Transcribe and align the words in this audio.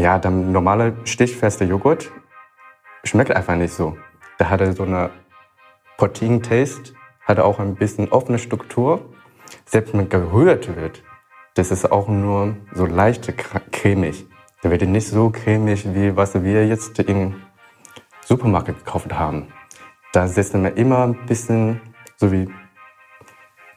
Ja, 0.00 0.16
der 0.20 0.30
normale 0.30 0.94
stichfeste 1.04 1.64
Joghurt 1.64 2.12
schmeckt 3.02 3.32
einfach 3.32 3.56
nicht 3.56 3.74
so. 3.74 3.96
Der 4.38 4.48
hatte 4.48 4.72
so 4.72 4.84
eine 4.84 5.10
Protein-Taste, 5.96 6.92
hatte 7.26 7.44
auch 7.44 7.58
ein 7.58 7.74
bisschen 7.74 8.08
offene 8.12 8.38
Struktur. 8.38 9.12
Selbst 9.64 9.94
wenn 9.94 10.08
gerührt 10.08 10.76
wird, 10.76 11.02
das 11.54 11.72
ist 11.72 11.90
auch 11.90 12.06
nur 12.06 12.56
so 12.74 12.86
leicht 12.86 13.36
cremig. 13.72 14.24
Der 14.62 14.70
wird 14.70 14.82
nicht 14.82 15.08
so 15.08 15.30
cremig, 15.30 15.92
wie 15.92 16.14
was 16.14 16.44
wir 16.44 16.64
jetzt 16.64 16.96
im 17.00 17.42
Supermarkt 18.24 18.68
gekauft 18.68 19.12
haben. 19.12 19.48
Da 20.12 20.28
setzen 20.28 20.62
wir 20.62 20.76
immer 20.76 21.02
ein 21.08 21.26
bisschen 21.26 21.80
so 22.16 22.30
wie 22.30 22.48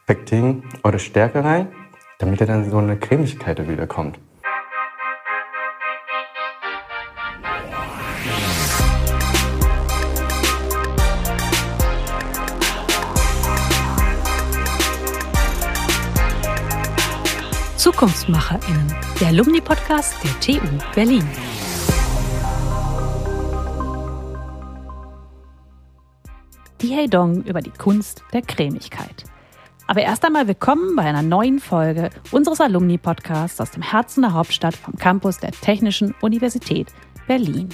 Pektin 0.05 0.63
oder 0.83 0.99
Stärke 0.99 1.43
rein, 1.43 1.69
damit 2.19 2.41
er 2.41 2.47
dann 2.47 2.69
so 2.69 2.77
eine 2.77 2.97
Cremigkeit 2.97 3.67
wiederkommt. 3.67 4.19
ZukunftsmacherInnen, 17.81 18.93
der 19.19 19.29
Alumni-Podcast 19.29 20.13
der 20.23 20.39
TU 20.39 20.67
Berlin. 20.93 21.27
Die 26.79 26.95
Heidong 26.95 27.41
über 27.41 27.59
die 27.61 27.71
Kunst 27.71 28.23
der 28.33 28.43
Cremigkeit. 28.43 29.23
Aber 29.87 30.01
erst 30.01 30.23
einmal 30.23 30.47
willkommen 30.47 30.95
bei 30.95 31.01
einer 31.01 31.23
neuen 31.23 31.57
Folge 31.57 32.11
unseres 32.29 32.61
Alumni-Podcasts 32.61 33.59
aus 33.59 33.71
dem 33.71 33.81
Herzen 33.81 34.21
der 34.21 34.33
Hauptstadt 34.33 34.75
vom 34.75 34.95
Campus 34.97 35.39
der 35.39 35.49
Technischen 35.49 36.13
Universität 36.21 36.93
Berlin. 37.25 37.69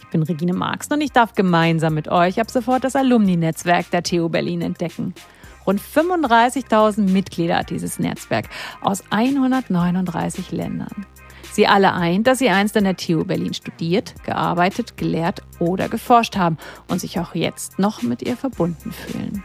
Ich 0.00 0.08
bin 0.08 0.24
Regine 0.24 0.54
Marx 0.54 0.88
und 0.88 1.00
ich 1.00 1.12
darf 1.12 1.34
gemeinsam 1.34 1.94
mit 1.94 2.08
euch 2.08 2.40
ab 2.40 2.50
sofort 2.50 2.82
das 2.82 2.96
Alumni-Netzwerk 2.96 3.88
der 3.92 4.02
TU 4.02 4.28
Berlin 4.28 4.62
entdecken. 4.62 5.14
Rund 5.66 5.80
35.000 5.80 7.10
Mitglieder 7.10 7.58
hat 7.58 7.70
dieses 7.70 7.98
Netzwerk 7.98 8.48
aus 8.80 9.02
139 9.10 10.52
Ländern. 10.52 11.06
Sie 11.52 11.66
alle 11.68 11.92
eint, 11.92 12.26
dass 12.26 12.38
sie 12.38 12.50
einst 12.50 12.76
an 12.76 12.84
der 12.84 12.96
TU 12.96 13.24
Berlin 13.24 13.54
studiert, 13.54 14.14
gearbeitet, 14.24 14.96
gelehrt 14.96 15.42
oder 15.60 15.88
geforscht 15.88 16.36
haben 16.36 16.58
und 16.88 17.00
sich 17.00 17.20
auch 17.20 17.34
jetzt 17.34 17.78
noch 17.78 18.02
mit 18.02 18.22
ihr 18.22 18.36
verbunden 18.36 18.92
fühlen. 18.92 19.44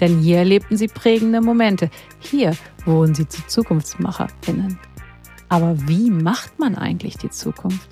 Denn 0.00 0.20
hier 0.20 0.38
erlebten 0.38 0.76
sie 0.76 0.88
prägende 0.88 1.40
Momente. 1.40 1.90
Hier 2.18 2.56
wurden 2.84 3.14
sie 3.14 3.28
zu 3.28 3.46
ZukunftsmacherInnen. 3.46 4.78
Aber 5.48 5.76
wie 5.86 6.10
macht 6.10 6.58
man 6.58 6.76
eigentlich 6.76 7.16
die 7.18 7.30
Zukunft? 7.30 7.88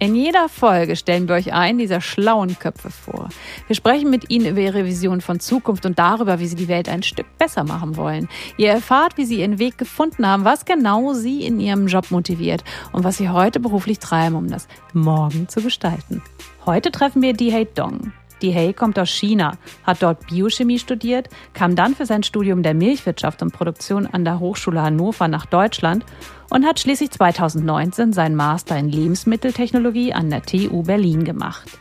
In 0.00 0.14
jeder 0.14 0.48
Folge 0.48 0.94
stellen 0.94 1.26
wir 1.26 1.34
euch 1.34 1.52
einen 1.52 1.78
dieser 1.78 2.00
schlauen 2.00 2.56
Köpfe 2.56 2.88
vor. 2.88 3.30
Wir 3.66 3.74
sprechen 3.74 4.10
mit 4.10 4.30
ihnen 4.30 4.46
über 4.46 4.60
ihre 4.60 4.84
Vision 4.84 5.20
von 5.20 5.40
Zukunft 5.40 5.84
und 5.86 5.98
darüber, 5.98 6.38
wie 6.38 6.46
sie 6.46 6.54
die 6.54 6.68
Welt 6.68 6.88
ein 6.88 7.02
Stück 7.02 7.26
besser 7.36 7.64
machen 7.64 7.96
wollen. 7.96 8.28
Ihr 8.58 8.70
erfahrt, 8.70 9.16
wie 9.16 9.24
sie 9.24 9.40
ihren 9.40 9.58
Weg 9.58 9.76
gefunden 9.76 10.24
haben, 10.24 10.44
was 10.44 10.64
genau 10.64 11.14
sie 11.14 11.44
in 11.44 11.58
ihrem 11.58 11.88
Job 11.88 12.12
motiviert 12.12 12.62
und 12.92 13.02
was 13.02 13.16
sie 13.16 13.28
heute 13.28 13.58
beruflich 13.58 13.98
treiben, 13.98 14.36
um 14.36 14.48
das 14.48 14.68
Morgen 14.92 15.48
zu 15.48 15.60
gestalten. 15.62 16.22
Heute 16.64 16.92
treffen 16.92 17.20
wir 17.20 17.32
Dihei 17.32 17.64
Dong. 17.64 18.12
Dihei 18.42 18.72
kommt 18.72 18.98
aus 18.98 19.10
China, 19.10 19.52
hat 19.84 20.02
dort 20.02 20.26
Biochemie 20.26 20.78
studiert, 20.78 21.28
kam 21.54 21.76
dann 21.76 21.94
für 21.94 22.06
sein 22.06 22.22
Studium 22.22 22.62
der 22.62 22.74
Milchwirtschaft 22.74 23.42
und 23.42 23.52
Produktion 23.52 24.06
an 24.06 24.24
der 24.24 24.40
Hochschule 24.40 24.82
Hannover 24.82 25.28
nach 25.28 25.46
Deutschland 25.46 26.04
und 26.50 26.66
hat 26.66 26.80
schließlich 26.80 27.10
2019 27.10 28.12
seinen 28.12 28.36
Master 28.36 28.76
in 28.76 28.88
Lebensmitteltechnologie 28.88 30.12
an 30.12 30.30
der 30.30 30.42
TU 30.42 30.82
Berlin 30.82 31.24
gemacht. 31.24 31.78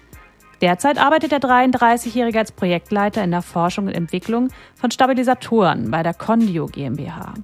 Derzeit 0.61 0.97
arbeitet 0.97 1.31
der 1.31 1.39
33-Jährige 1.39 2.39
als 2.39 2.51
Projektleiter 2.51 3.23
in 3.23 3.31
der 3.31 3.43
Forschung 3.43 3.87
und 3.87 3.93
Entwicklung 3.93 4.49
von 4.75 4.89
Stabilisatoren 4.89 5.91
bei 5.91 6.01
der 6.01 6.15
Condio 6.15 6.65
GmbH. 6.65 7.35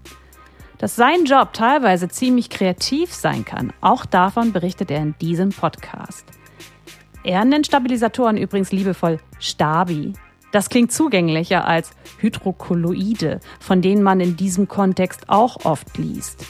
Dass 0.80 0.96
sein 0.96 1.26
Job 1.26 1.54
teilweise 1.54 2.10
ziemlich 2.10 2.50
kreativ 2.50 3.14
sein 3.14 3.46
kann, 3.46 3.72
auch 3.82 4.06
davon 4.06 4.52
berichtet 4.52 4.90
er 4.90 5.02
in 5.02 5.16
diesem 5.22 5.50
Podcast. 5.50 6.26
Er 7.24 7.46
nennt 7.46 7.68
Stabilisatoren 7.68 8.38
übrigens 8.38 8.72
liebevoll 8.72 9.20
Stabi. 9.40 10.14
Das 10.52 10.70
klingt 10.70 10.92
zugänglicher 10.92 11.68
als 11.68 11.92
Hydrokolloide, 12.20 13.40
von 13.60 13.82
denen 13.82 14.04
man 14.04 14.20
in 14.20 14.38
diesem 14.38 14.68
Kontext 14.68 15.30
auch 15.30 15.66
oft 15.66 15.98
liest 15.98 16.46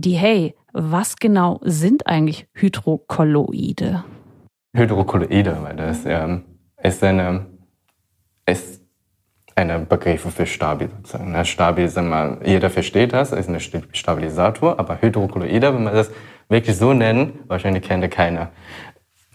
die 0.00 0.16
Hey, 0.16 0.54
was 0.72 1.16
genau 1.16 1.60
sind 1.62 2.06
eigentlich 2.06 2.46
Hydrokolloide? 2.52 4.04
Hydrokolloide, 4.74 5.58
weil 5.62 5.76
das 5.76 6.04
ähm, 6.04 6.44
ist 6.82 7.02
eine 7.02 7.46
ist 8.46 8.82
ein 9.54 9.86
Begriff 9.88 10.22
für 10.22 10.46
Stabi 10.46 10.88
sozusagen. 10.88 11.44
Stabi 11.44 11.84
ist 11.84 11.96
immer, 11.96 12.38
jeder 12.44 12.70
versteht 12.70 13.12
das, 13.12 13.32
ist 13.32 13.48
ein 13.48 13.60
Stabilisator, 13.60 14.78
aber 14.78 15.00
Hydrokolloide, 15.02 15.74
wenn 15.74 15.84
man 15.84 15.94
das 15.94 16.10
wirklich 16.48 16.76
so 16.76 16.92
nennt, 16.92 17.48
wahrscheinlich 17.48 17.82
kennt 17.82 18.08
keiner. 18.10 18.52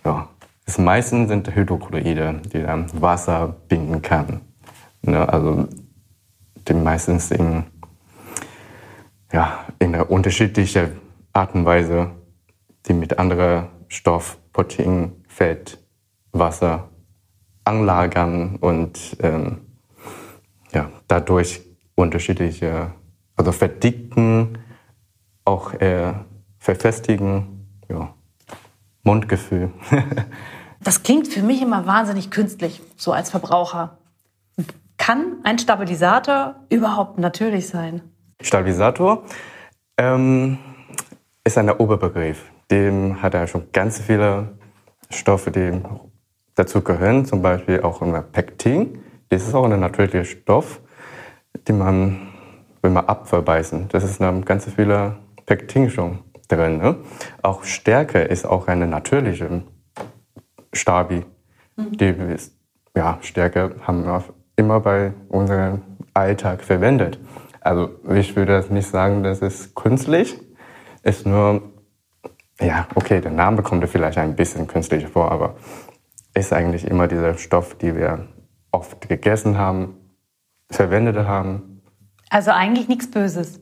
Ja, 0.06 0.30
das 0.66 0.78
meisten 0.78 1.28
sind 1.28 1.54
Hydrokolloide, 1.54 2.42
die 2.54 2.62
dann 2.62 2.90
Wasser 3.02 3.56
binden 3.68 4.02
kann. 4.02 4.42
Ne, 5.02 5.28
also 5.28 5.68
die 6.68 6.74
meistens 6.74 7.32
in 7.32 7.66
ja, 9.34 9.66
in 9.80 9.96
einer 9.96 10.10
unterschiedlichen 10.10 10.92
Art 11.34 11.56
und 11.56 11.66
Weise, 11.66 12.12
die 12.86 12.94
mit 12.94 13.18
anderen 13.18 13.68
Stoff, 13.88 14.38
Protein, 14.54 15.24
Fett, 15.28 15.80
Wasser 16.32 16.90
anlagern 17.66 18.58
und 18.58 19.18
ähm, 19.22 19.62
ja, 20.72 20.90
dadurch 21.08 21.62
unterschiedliche, 21.96 22.94
also 23.36 23.52
verdicken, 23.52 24.60
auch 25.46 25.74
äh, 25.74 26.14
verfestigen, 26.60 27.68
ja, 27.90 28.14
Mundgefühl. 29.04 29.72
das 30.84 31.04
klingt 31.04 31.28
für 31.28 31.42
mich 31.42 31.62
immer 31.62 31.86
wahnsinnig 31.86 32.32
künstlich, 32.32 32.82
so 32.98 33.12
als 33.12 33.30
Verbraucher. 33.30 33.98
Kann 34.98 35.38
ein 35.44 35.60
Stabilisator 35.60 36.56
überhaupt 36.70 37.20
natürlich 37.20 37.68
sein? 37.68 38.02
Stabilisator 38.42 39.24
ähm, 39.98 40.58
ist 41.44 41.58
ein 41.58 41.70
Oberbegriff. 41.70 42.50
Dem 42.72 43.22
hat 43.22 43.34
er 43.34 43.48
schon 43.48 43.72
ganz 43.74 44.00
viele 44.00 44.58
Stoffe, 45.10 45.52
die 45.52 45.82
dazu 46.56 46.82
gehören, 46.82 47.26
zum 47.26 47.42
Beispiel 47.42 47.82
auch 47.82 48.02
Pektin. 48.32 49.00
Das 49.30 49.48
ist 49.48 49.54
auch 49.54 49.66
ein 49.66 49.80
natürlicher 49.80 50.24
Stoff, 50.26 50.80
den 51.68 51.78
man, 51.78 52.34
wenn 52.82 52.94
man 52.94 53.08
Apfel 53.08 53.42
beißen, 53.42 53.90
das 53.90 54.04
ist 54.04 54.20
ganz 54.46 54.66
viele 54.66 55.18
Pektin 55.46 55.90
schon 55.90 56.20
drin. 56.56 56.78
Ne? 56.78 56.98
Auch 57.42 57.64
Stärke 57.64 58.20
ist 58.20 58.46
auch 58.46 58.68
eine 58.68 58.88
natürliche 58.88 59.64
Stabi. 60.72 61.26
Mhm. 61.76 61.98
Die 61.98 62.16
ja, 62.96 63.18
Stärke 63.22 63.76
haben 63.82 64.06
wir 64.06 64.24
immer 64.56 64.80
bei 64.80 65.14
unserem 65.30 65.82
Alltag 66.14 66.64
verwendet. 66.64 67.20
Also 67.62 67.90
ich 68.14 68.36
würde 68.36 68.54
das 68.54 68.70
nicht 68.70 68.88
sagen, 68.88 69.24
das 69.24 69.40
ist 69.40 69.76
künstlich. 69.76 70.40
Ist 71.02 71.26
nur, 71.26 71.62
ja, 72.60 72.88
okay, 72.96 73.20
der 73.22 73.32
Name 73.32 73.62
kommt 73.62 73.88
vielleicht 73.90 74.18
ein 74.18 74.36
bisschen 74.36 74.68
künstlich 74.68 75.08
vor, 75.08 75.32
aber 75.32 75.56
ist 76.34 76.54
eigentlich 76.54 76.86
immer 76.88 77.08
dieser 77.08 77.38
Stoff, 77.38 77.76
den 77.78 77.98
wir 77.98 78.28
oft 78.72 79.08
gegessen 79.08 79.58
haben, 79.58 79.98
verwendet 80.70 81.18
haben. 81.18 81.82
Also 82.30 82.52
eigentlich 82.52 82.88
nichts 82.88 83.10
Böses. 83.10 83.60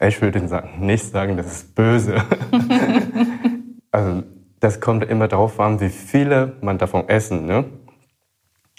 Ich 0.00 0.20
würde 0.20 0.40
nicht 0.78 1.04
sagen, 1.04 1.36
das 1.36 1.46
ist 1.46 1.74
böse. 1.74 2.16
also 3.90 4.22
das 4.60 4.80
kommt 4.80 5.04
immer 5.04 5.28
darauf 5.28 5.58
an, 5.58 5.80
wie 5.80 5.88
viele 5.88 6.56
man 6.60 6.78
davon 6.78 7.08
essen. 7.08 7.46
Ne? 7.46 7.64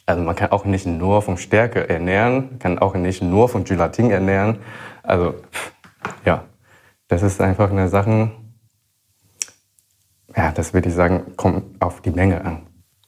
Also 0.05 0.21
man 0.21 0.35
kann 0.35 0.51
auch 0.51 0.65
nicht 0.65 0.85
nur 0.85 1.21
von 1.21 1.37
Stärke 1.37 1.89
ernähren, 1.89 2.59
kann 2.59 2.79
auch 2.79 2.93
nicht 2.95 3.21
nur 3.21 3.49
von 3.49 3.63
Gelatin 3.63 4.11
ernähren. 4.11 4.59
Also 5.03 5.35
ja, 6.25 6.45
das 7.07 7.23
ist 7.23 7.41
einfach 7.41 7.71
eine 7.71 7.89
Sache, 7.89 8.31
ja, 10.35 10.51
das 10.51 10.73
würde 10.73 10.89
ich 10.89 10.95
sagen, 10.95 11.35
kommt 11.35 11.81
auf 11.81 12.01
die 12.01 12.11
Menge 12.11 12.43
an. 12.43 12.67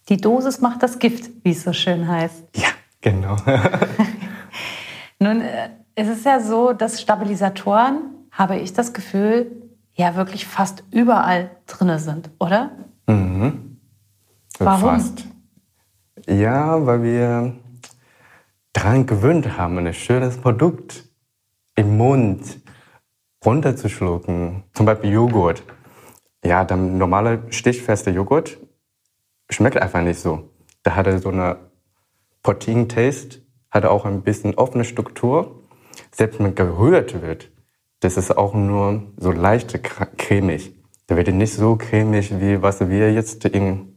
Die 0.09 0.17
Dosis 0.17 0.61
macht 0.61 0.81
das 0.81 0.97
Gift, 0.97 1.29
wie 1.43 1.51
es 1.51 1.63
so 1.63 1.73
schön 1.73 2.07
heißt. 2.07 2.45
Ja, 2.55 2.69
genau. 3.01 3.35
Nun, 5.19 5.41
äh, 5.41 5.69
es 5.99 6.07
ist 6.07 6.25
ja 6.25 6.39
so, 6.39 6.71
dass 6.71 7.01
Stabilisatoren, 7.01 8.27
habe 8.31 8.57
ich 8.57 8.71
das 8.71 8.93
Gefühl, 8.93 9.51
ja 9.93 10.15
wirklich 10.15 10.47
fast 10.47 10.83
überall 10.91 11.51
drin 11.67 11.99
sind, 11.99 12.29
oder? 12.39 12.71
Mhm. 13.07 13.77
Warum? 14.57 14.91
Fast. 14.91 15.25
Ja, 16.25 16.85
weil 16.85 17.03
wir 17.03 17.53
daran 18.71 19.05
gewöhnt 19.05 19.57
haben, 19.57 19.77
ein 19.79 19.93
schönes 19.93 20.37
Produkt 20.37 21.03
im 21.75 21.97
Mund 21.97 22.59
runterzuschlucken. 23.43 24.63
Zum 24.73 24.85
Beispiel 24.85 25.11
Joghurt. 25.11 25.63
ja, 26.45 26.63
der 26.63 26.77
normale 26.77 27.43
stichfeste 27.49 28.11
Joghurt 28.11 28.57
schmeckt 29.49 29.77
einfach 29.81 30.01
nicht 30.01 30.19
so. 30.19 30.49
Da 30.83 30.95
hat 30.95 31.07
er 31.07 31.19
so 31.19 31.29
eine 31.29 31.57
Protein-Taste, 32.43 33.41
hat 33.69 33.85
auch 33.85 34.05
ein 34.05 34.21
bisschen 34.21 34.55
offene 34.55 34.85
Struktur. 34.85 35.58
Selbst 36.11 36.39
wenn 36.39 36.55
gerührt 36.55 37.21
wird, 37.21 37.49
das 37.99 38.17
ist 38.17 38.37
auch 38.37 38.53
nur 38.53 39.03
so 39.17 39.31
leicht 39.31 39.83
cremig. 40.17 40.73
Da 41.07 41.17
wird 41.17 41.27
nicht 41.29 41.53
so 41.53 41.75
cremig, 41.75 42.39
wie 42.39 42.61
was 42.61 42.87
wir 42.87 43.11
jetzt 43.11 43.43
im 43.45 43.95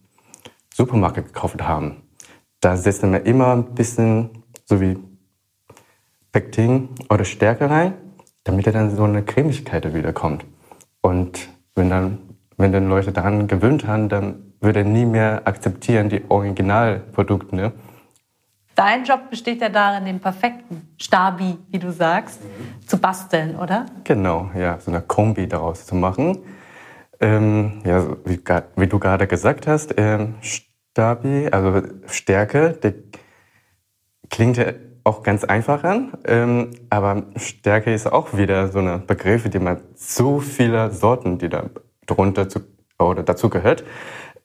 Supermarkt 0.75 1.17
gekauft 1.17 1.63
haben. 1.63 2.03
Da 2.61 2.77
setzen 2.77 3.13
wir 3.13 3.27
immer 3.27 3.53
ein 3.55 3.75
bisschen 3.75 4.31
so 4.65 4.81
wie 4.81 4.99
Pektin 6.33 6.89
oder 7.11 7.25
Stärke 7.25 7.69
rein, 7.69 7.95
damit 8.45 8.67
er 8.67 8.73
dann 8.73 8.97
so 8.97 9.05
eine 9.05 9.23
Cremigkeit 9.23 9.93
wiederkommt. 9.95 10.45
Und 11.01 11.49
wenn 11.75 11.91
dann, 11.91 12.19
wenn 12.57 12.73
dann 12.73 12.89
Leute 12.89 13.13
daran 13.13 13.47
gewöhnt 13.47 13.87
haben, 13.87 14.09
dann 14.09 14.55
würde 14.61 14.81
er 14.81 14.85
nie 14.85 15.05
mehr 15.05 15.43
akzeptieren 15.45 16.09
die 16.09 16.23
Originalprodukte. 16.29 17.55
Ne? 17.55 17.73
Dein 18.75 19.05
Job 19.05 19.29
besteht 19.31 19.61
ja 19.61 19.69
darin, 19.69 20.07
den 20.07 20.21
perfekten 20.21 20.95
Stabi, 20.99 21.59
wie 21.69 21.79
du 21.79 21.93
sagst, 21.93 22.43
mhm. 22.43 22.87
zu 22.87 22.99
basteln, 22.99 23.57
oder? 23.57 23.87
Genau, 24.05 24.51
ja, 24.55 24.79
so 24.81 24.91
eine 24.91 25.03
Kombi 25.03 25.47
daraus 25.47 25.85
zu 25.85 25.95
machen. 25.95 26.39
Ähm, 27.21 27.83
ja, 27.85 28.05
wie, 28.25 28.41
wie, 28.77 28.87
du 28.87 28.99
gerade 28.99 29.27
gesagt 29.27 29.67
hast, 29.67 29.95
ähm, 29.99 30.37
Stabi, 30.41 31.49
also 31.53 31.83
Stärke, 32.07 32.79
die 32.83 32.95
klingt 34.31 34.57
ja 34.57 34.73
auch 35.05 35.23
ganz 35.23 35.45
einfach 35.45 35.85
an, 35.85 36.13
ähm, 36.25 36.71
aber 36.91 37.25
Stärke 37.37 37.93
ist 37.93 38.11
auch 38.11 38.37
wieder 38.37 38.69
so 38.69 38.79
ein 38.79 39.07
Begriff, 39.07 39.49
die 39.49 39.59
man 39.59 39.81
so 39.95 40.41
viele 40.41 40.91
Sorten, 40.91 41.39
die 41.39 41.49
da 41.49 41.65
drunter 42.07 42.49
zu, 42.49 42.61
oder 42.99 43.23
dazu 43.23 43.51
gehört. 43.51 43.85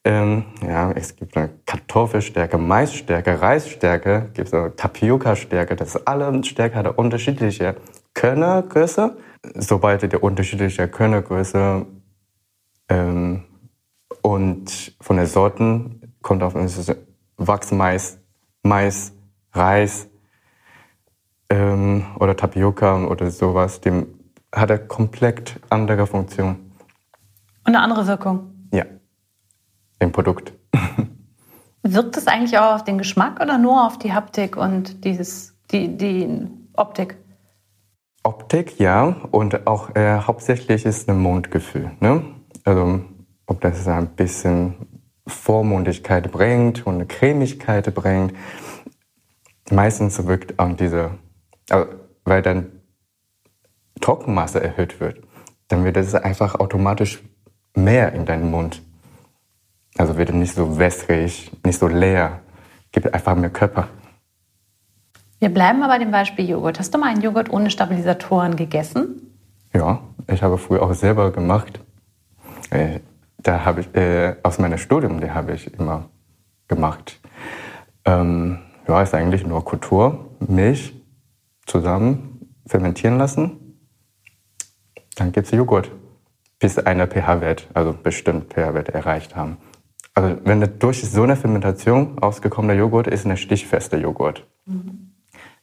Ähm, 0.07 0.45
ja, 0.65 0.89
es 0.94 1.18
gibt 1.18 1.36
eine 1.36 1.50
Kartoffelstärke, 1.65 2.57
Maisstärke, 2.57 3.42
Reisstärke, 3.42 4.30
gibt 4.33 4.54
es 4.54 4.75
Tapioca-Stärke. 4.77 5.75
Das 5.75 6.07
alle 6.07 6.42
Stärke 6.45 6.75
hat 6.77 6.86
eine 6.86 6.95
unterschiedliche 6.95 7.75
Körnergröße. 8.13 9.18
Sobald 9.56 10.09
die 10.09 10.15
unterschiedliche 10.15 10.88
Körnergröße 10.88 11.86
ähm, 12.88 13.44
und 14.21 14.95
von 15.01 15.18
den 15.18 15.25
Sorten 15.25 16.13
kommt 16.21 16.42
auf 16.42 16.54
Wachsmais, 17.36 18.18
Mais, 18.63 19.12
Reis 19.51 20.07
ähm, 21.50 22.06
oder 22.18 22.38
Tapioca 22.38 23.04
oder 23.04 23.30
sowas. 23.30 23.81
Dem 23.81 24.07
hat 24.56 24.69
er 24.69 24.77
komplett 24.77 25.59
andere 25.69 26.07
Funktion. 26.07 26.71
Und 27.65 27.75
eine 27.75 27.81
andere 27.81 28.07
Wirkung? 28.07 28.56
Im 29.99 30.11
Produkt. 30.11 30.53
Wirkt 31.83 32.17
es 32.17 32.27
eigentlich 32.27 32.57
auch 32.57 32.75
auf 32.75 32.83
den 32.83 32.97
Geschmack 32.97 33.41
oder 33.41 33.57
nur 33.57 33.85
auf 33.85 33.97
die 33.97 34.13
Haptik 34.13 34.57
und 34.57 35.03
dieses, 35.05 35.57
die, 35.71 35.97
die 35.97 36.47
Optik? 36.75 37.17
Optik, 38.23 38.79
ja. 38.79 39.15
Und 39.31 39.67
auch 39.67 39.95
äh, 39.95 40.19
hauptsächlich 40.19 40.85
ist 40.85 41.09
ein 41.09 41.19
Mundgefühl. 41.19 41.91
Ne? 41.99 42.23
Also 42.65 43.01
ob 43.45 43.61
das 43.61 43.88
ein 43.88 44.09
bisschen 44.09 44.75
Vormundigkeit 45.25 46.31
bringt 46.31 46.85
und 46.85 46.95
eine 46.95 47.05
Cremigkeit 47.05 47.94
bringt. 47.94 48.33
Meistens 49.71 50.25
wirkt 50.25 50.59
an 50.59 50.77
diese, 50.77 51.11
also, 51.69 51.88
weil 52.23 52.41
dann 52.41 52.71
Trockenmasse 54.01 54.61
erhöht 54.63 54.99
wird, 54.99 55.21
dann 55.67 55.83
wird 55.83 55.97
es 55.97 56.15
einfach 56.15 56.55
automatisch 56.55 57.21
mehr 57.75 58.13
in 58.13 58.25
deinen 58.25 58.49
Mund. 58.49 58.81
Also 59.97 60.17
wird 60.17 60.33
nicht 60.33 60.53
so 60.53 60.77
wässrig, 60.77 61.51
nicht 61.65 61.79
so 61.79 61.88
leer, 61.88 62.41
gibt 62.91 63.13
einfach 63.13 63.35
mehr 63.35 63.49
Körper. 63.49 63.88
Wir 65.39 65.49
bleiben 65.49 65.79
mal 65.79 65.88
bei 65.88 65.99
dem 65.99 66.11
Beispiel 66.11 66.49
Joghurt. 66.49 66.79
Hast 66.79 66.94
du 66.94 66.97
mal 66.97 67.09
einen 67.09 67.21
Joghurt 67.21 67.51
ohne 67.51 67.69
Stabilisatoren 67.69 68.55
gegessen? 68.55 69.35
Ja, 69.73 70.01
ich 70.27 70.41
habe 70.41 70.57
früher 70.57 70.81
auch 70.81 70.94
selber 70.94 71.31
gemacht. 71.31 71.79
Äh, 72.71 72.99
da 73.38 73.63
habe 73.63 73.81
ich 73.81 73.95
äh, 73.95 74.35
aus 74.44 74.57
meinem 74.57 74.77
Studium, 74.77 75.21
die 75.21 75.29
habe 75.29 75.53
ich 75.53 75.71
immer 75.75 76.09
gemacht. 76.67 77.19
Ähm, 78.05 78.59
ja, 78.88 79.01
ist 79.01 79.13
eigentlich 79.13 79.45
nur 79.45 79.63
Kultur, 79.63 80.31
Milch 80.39 80.94
zusammen 81.65 82.49
fermentieren 82.65 83.17
lassen. 83.17 83.79
Dann 85.15 85.31
gibt 85.31 85.47
es 85.47 85.51
Joghurt, 85.51 85.91
bis 86.59 86.77
einer 86.79 87.07
pH-Wert, 87.07 87.67
also 87.73 87.94
bestimmt 87.94 88.53
pH-Wert 88.53 88.89
erreicht 88.89 89.35
haben. 89.35 89.57
Also 90.17 90.35
wenn 90.45 90.79
durch 90.79 91.07
so 91.07 91.21
eine 91.21 91.35
Fermentation 91.35 92.17
ausgekommener 92.17 92.73
Joghurt 92.73 93.05
ist 93.05 93.25
eine 93.25 93.37
stichfeste 93.37 93.97
Joghurt. 93.97 94.47
Mhm. 94.65 95.11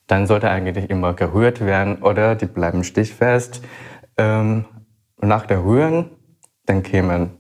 Dann 0.07 0.29
sollte 0.29 0.49
eigentlich 0.49 0.91
immer 0.91 1.13
gerührt 1.13 1.61
werden 1.61 1.97
oder 2.03 2.37
die 2.37 2.47
bleiben 2.47 2.85
stichfest. 2.85 3.63
Ähm, 4.17 4.65
nach 5.21 5.47
der 5.47 5.65
Rühren 5.65 6.11
dann 6.67 6.85
kämen, 6.85 7.31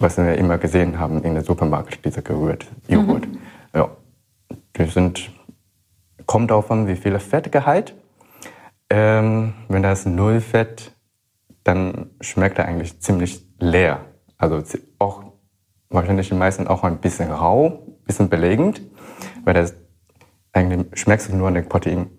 was 0.00 0.16
wir 0.16 0.34
immer 0.34 0.58
gesehen 0.58 0.98
haben 0.98 1.22
in 1.22 1.34
der 1.34 1.44
Supermarkt, 1.44 2.04
dieser 2.04 2.22
gerührte 2.22 2.66
Joghurt. 2.88 3.28
Mhm. 3.28 3.38
Ja, 3.72 3.90
die 4.76 4.86
sind, 4.86 5.30
kommt 6.26 6.50
darauf 6.50 6.68
an, 6.72 6.88
wie 6.88 6.96
viel 6.96 7.16
Fettgehalt. 7.20 7.94
Ähm, 8.90 9.54
wenn 9.68 9.84
das 9.84 10.04
null 10.04 10.40
Fett, 10.40 10.96
dann 11.62 12.10
schmeckt 12.20 12.58
er 12.58 12.64
eigentlich 12.64 12.98
ziemlich 12.98 13.46
leer. 13.60 14.00
Also 14.36 14.64
auch 14.98 15.29
wahrscheinlich 15.90 16.28
die 16.28 16.34
meisten 16.34 16.66
auch 16.66 16.84
ein 16.84 16.98
bisschen 16.98 17.30
rau, 17.30 17.84
ein 17.86 18.04
bisschen 18.04 18.28
belegend, 18.28 18.82
weil 19.44 19.54
das 19.54 19.74
eigentlich 20.52 20.98
schmeckst 20.98 21.30
du 21.30 21.36
nur 21.36 21.48
an 21.48 21.54
den 21.54 21.68
Protein. 21.68 22.10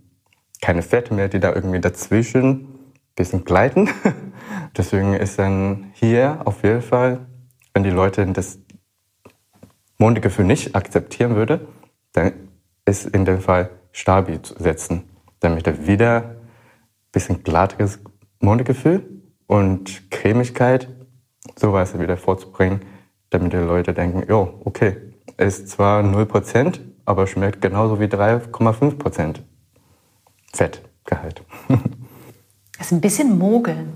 Keine 0.62 0.84
Fette 0.84 1.14
mehr, 1.14 1.28
die 1.28 1.40
da 1.40 1.54
irgendwie 1.54 1.82
dazwischen 1.82 2.68
bisschen 3.16 3.44
gleiten. 3.44 3.90
Deswegen 4.78 5.14
ist 5.14 5.40
dann 5.40 5.92
hier 5.94 6.42
auf 6.46 6.64
jeden 6.64 6.82
Fall, 6.82 7.28
wenn 7.74 7.84
die 7.84 7.90
Leute 7.90 8.26
das 8.28 8.60
Mondgefühl 9.98 10.46
nicht 10.46 10.76
akzeptieren 10.76 11.36
würde, 11.36 11.68
dann 12.14 12.34
ist 12.86 13.06
in 13.06 13.26
dem 13.26 13.42
Fall 13.42 13.70
Stabi 13.92 14.42
zu 14.42 14.56
setzen, 14.58 15.04
damit 15.40 15.68
er 15.68 15.86
wieder 15.86 16.24
ein 16.24 16.36
bisschen 17.12 17.44
glatteres 17.44 18.00
Mondgefühl 18.40 19.22
und 19.46 20.10
Cremigkeit, 20.10 20.90
sowas 21.56 21.98
wieder 22.00 22.18
vorzubringen, 22.18 22.82
damit 23.32 23.54
die 23.54 23.58
Leute 23.58 23.94
denken, 23.94 24.24
jo, 24.30 24.62
okay, 24.66 24.98
ist 25.38 25.70
zwar 25.70 26.04
0%, 26.04 26.80
aber 27.06 27.26
schmeckt 27.26 27.62
genauso 27.62 28.00
wie 28.00 28.06
3,5% 28.06 29.40
Fettgehalt. 30.54 31.44
Das 32.78 32.88
ist 32.88 32.94
ein 32.94 33.02
bisschen 33.02 33.38
Mogeln. 33.38 33.94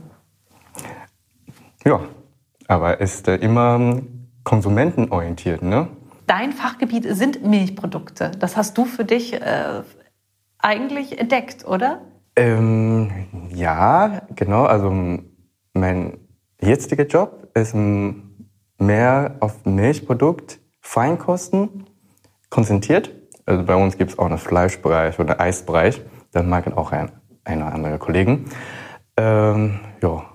Ja, 1.84 2.02
aber 2.68 3.02
ist 3.02 3.28
äh, 3.28 3.38
immer 3.38 4.04
konsumentenorientiert, 4.44 5.64
ne? 5.64 5.88
Dein 6.28 6.54
Fachgebiet 6.54 7.08
sind 7.16 7.44
Milchprodukte. 7.44 8.30
Das 8.38 8.56
hast 8.56 8.78
du 8.78 8.86
für 8.86 9.04
dich 9.04 9.34
äh, 9.34 9.82
eigentlich 10.60 11.20
entdeckt, 11.20 11.66
oder? 11.66 12.02
Ähm, 12.36 13.10
ja, 13.50 14.22
genau. 14.36 14.66
Also 14.66 14.92
mein 15.74 16.20
jetziger 16.62 17.08
Job 17.08 17.50
ist 17.56 17.74
mehr 18.78 19.36
auf 19.40 19.66
Milchprodukt, 19.66 20.60
Feinkosten 20.82 21.86
konzentriert. 22.50 23.12
Also 23.46 23.64
bei 23.64 23.76
uns 23.76 23.98
gibt 23.98 24.12
es 24.12 24.20
auch 24.20 24.26
einen 24.26 24.38
Fleischbereich 24.38 25.20
oder 25.20 25.40
einen 25.40 25.50
Eisbereich. 25.50 26.02
Da 26.32 26.44
mag 26.44 26.76
auch 26.76 26.92
ein 26.92 27.12
ein 27.46 27.62
oder 27.62 27.74
andere 27.74 27.98
Kollegen. 27.98 28.46
Ähm, 29.16 29.80
ja, 30.02 30.26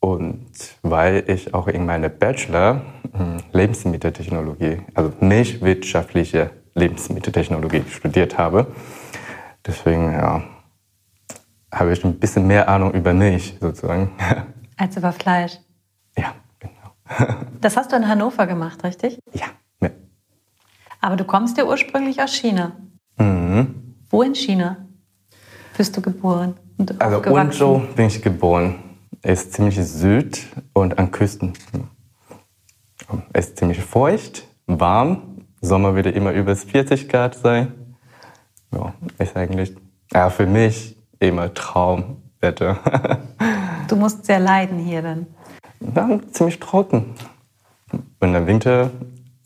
und 0.00 0.46
weil 0.82 1.24
ich 1.28 1.54
auch 1.54 1.68
in 1.68 1.86
meiner 1.86 2.10
Bachelor 2.10 2.82
hm, 3.12 3.38
Lebensmitteltechnologie, 3.52 4.82
also 4.94 5.12
milchwirtschaftliche 5.20 6.50
Lebensmitteltechnologie 6.74 7.84
studiert 7.90 8.36
habe, 8.36 8.66
deswegen 9.66 10.12
ja, 10.12 10.42
habe 11.72 11.92
ich 11.92 12.04
ein 12.04 12.18
bisschen 12.18 12.46
mehr 12.46 12.68
Ahnung 12.68 12.92
über 12.92 13.14
Milch 13.14 13.56
sozusagen. 13.60 14.10
Als 14.76 14.96
über 14.96 15.12
Fleisch. 15.12 15.58
Ja. 16.18 16.34
Das 17.60 17.76
hast 17.76 17.90
du 17.90 17.96
in 17.96 18.06
Hannover 18.06 18.46
gemacht, 18.46 18.84
richtig? 18.84 19.18
Ja. 19.32 19.46
ja. 19.80 19.90
Aber 21.00 21.16
du 21.16 21.24
kommst 21.24 21.56
ja 21.56 21.64
ursprünglich 21.64 22.22
aus 22.22 22.34
China. 22.34 22.72
Mhm. 23.18 23.96
Wo 24.10 24.22
in 24.22 24.34
China? 24.34 24.86
bist 25.76 25.96
du 25.96 26.00
geboren? 26.00 26.54
Und 26.78 27.00
also 27.00 27.20
Unzhou 27.30 27.82
bin 27.94 28.06
ich 28.06 28.22
geboren. 28.22 28.76
Es 29.22 29.44
ist 29.44 29.54
ziemlich 29.54 29.76
süd 29.76 30.46
und 30.72 30.98
an 30.98 31.10
Küsten. 31.10 31.52
Es 33.32 33.48
ist 33.48 33.58
ziemlich 33.58 33.80
feucht, 33.80 34.46
warm. 34.66 35.46
Sommer 35.60 35.94
wird 35.94 36.06
immer 36.06 36.32
über 36.32 36.54
40 36.54 37.08
Grad 37.08 37.34
sein. 37.34 37.72
Ja, 38.72 38.94
ist 39.18 39.36
eigentlich 39.36 39.74
ja, 40.12 40.30
für 40.30 40.46
mich 40.46 40.96
immer 41.18 41.52
Traumwetter. 41.52 42.78
du 43.88 43.96
musst 43.96 44.26
sehr 44.26 44.38
leiden 44.38 44.78
hier 44.78 45.02
dann. 45.02 45.26
Ja, 45.80 46.18
ziemlich 46.32 46.60
trocken. 46.60 47.14
Und 48.20 48.34
im 48.34 48.46
Winter 48.46 48.90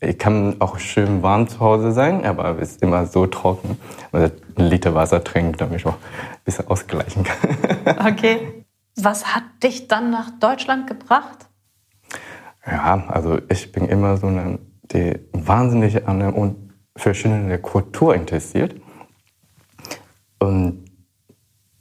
ich 0.03 0.17
kann 0.17 0.55
auch 0.59 0.79
schön 0.79 1.21
warm 1.21 1.47
zu 1.47 1.59
Hause 1.59 1.91
sein, 1.91 2.25
aber 2.25 2.59
es 2.59 2.71
ist 2.71 2.81
immer 2.81 3.05
so 3.05 3.27
trocken. 3.27 3.77
Ich 4.07 4.13
einen 4.13 4.31
Liter 4.69 4.95
Wasser 4.95 5.23
trinke, 5.23 5.57
damit 5.57 5.81
ich 5.81 5.85
auch 5.85 5.93
ein 5.93 6.39
bisschen 6.43 6.67
ausgleichen 6.67 7.23
kann. 7.23 7.57
Okay. 8.13 8.65
Was 8.97 9.35
hat 9.35 9.43
dich 9.63 9.87
dann 9.87 10.09
nach 10.09 10.31
Deutschland 10.39 10.87
gebracht? 10.87 11.47
Ja, 12.65 13.07
also 13.07 13.39
ich 13.49 13.71
bin 13.71 13.87
immer 13.87 14.17
so 14.17 14.27
eine, 14.27 14.59
die 14.91 15.19
wahnsinnig 15.33 16.07
an 16.07 16.19
der 16.19 16.55
verschiedene 16.95 17.57
Kultur 17.59 18.15
interessiert. 18.15 18.75
Und 20.39 20.85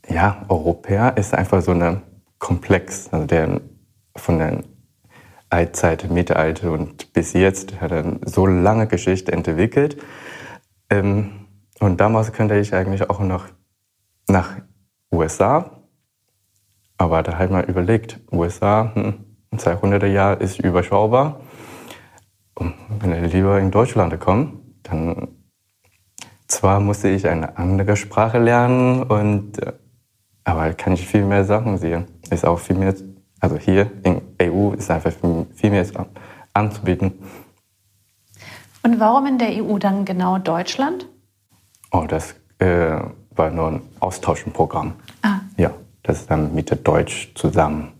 ja, 0.08 0.44
Europäer 0.48 1.16
ist 1.16 1.34
einfach 1.34 1.62
so 1.62 1.70
eine 1.72 2.02
Komplex, 2.38 3.08
also 3.12 3.26
der 3.26 3.60
von 4.16 4.38
der 4.38 4.62
Eitzeit, 5.50 6.10
Mittelalter 6.10 6.72
und 6.72 7.12
bis 7.12 7.32
jetzt 7.32 7.80
hat 7.80 7.90
er 7.90 8.18
so 8.24 8.46
lange 8.46 8.86
Geschichte 8.86 9.32
entwickelt. 9.32 10.00
Ähm, 10.88 11.46
und 11.80 12.00
damals 12.00 12.32
könnte 12.32 12.58
ich 12.58 12.74
eigentlich 12.74 13.08
auch 13.10 13.20
noch 13.20 13.46
nach 14.28 14.56
USA. 15.12 15.82
Aber 16.98 17.22
da 17.22 17.38
halt 17.38 17.50
mal 17.50 17.64
überlegt, 17.64 18.20
USA, 18.30 18.92
hm, 18.94 19.24
200er 19.56 20.06
Jahre 20.06 20.42
ist 20.42 20.60
überschaubar. 20.60 21.40
Und 22.54 22.74
wenn 23.00 23.24
ich 23.24 23.32
lieber 23.32 23.58
in 23.58 23.70
Deutschland 23.70 24.18
komme, 24.20 24.60
dann 24.82 25.28
zwar 26.46 26.80
musste 26.80 27.08
ich 27.08 27.26
eine 27.26 27.56
andere 27.56 27.96
Sprache 27.96 28.38
lernen, 28.38 29.02
und, 29.02 29.62
äh, 29.62 29.72
aber 30.44 30.72
kann 30.74 30.92
ich 30.92 31.06
viel 31.06 31.24
mehr 31.24 31.44
Sachen 31.44 31.78
sehen. 31.78 32.06
Ist 32.30 32.44
auch 32.44 32.58
viel 32.58 32.76
mehr 32.76 32.94
also 33.40 33.56
hier 33.56 33.90
in 34.02 34.20
EU 34.40 34.72
ist 34.72 34.90
einfach 34.90 35.12
viel 35.54 35.70
mehr 35.70 35.86
anzubieten. 36.52 37.12
Und 38.82 39.00
warum 39.00 39.26
in 39.26 39.38
der 39.38 39.64
EU 39.64 39.78
dann 39.78 40.04
genau 40.04 40.38
Deutschland? 40.38 41.06
Oh, 41.90 42.04
das 42.08 42.34
äh, 42.58 42.98
war 43.34 43.50
nur 43.50 43.68
ein 43.68 43.82
Austauschprogramm. 44.00 44.94
Ah. 45.22 45.40
Ja, 45.56 45.70
das 46.02 46.20
ist 46.20 46.30
dann 46.30 46.54
mit 46.54 46.70
der 46.70 46.78
Deutsch 46.78 47.32
zusammen. 47.34 47.92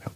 Ja. 0.00 0.06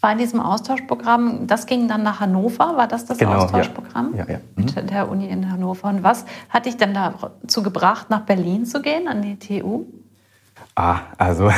War 0.00 0.12
in 0.12 0.18
diesem 0.18 0.40
Austauschprogramm, 0.40 1.46
das 1.46 1.66
ging 1.66 1.88
dann 1.88 2.02
nach 2.02 2.20
Hannover, 2.20 2.76
war 2.76 2.86
das 2.86 3.04
das 3.06 3.18
genau, 3.18 3.44
Austauschprogramm? 3.44 4.14
Ja, 4.16 4.24
ja, 4.24 4.32
ja. 4.34 4.38
Mhm. 4.56 4.64
Mit 4.64 4.90
der 4.90 5.08
Uni 5.08 5.28
in 5.28 5.50
Hannover. 5.50 5.88
Und 5.88 6.02
was 6.02 6.24
hat 6.48 6.66
dich 6.66 6.76
denn 6.76 6.94
dazu 6.94 7.62
gebracht, 7.62 8.10
nach 8.10 8.20
Berlin 8.20 8.64
zu 8.64 8.80
gehen, 8.82 9.08
an 9.08 9.22
die 9.22 9.38
TU? 9.38 9.86
Ah, 10.74 11.00
also, 11.18 11.50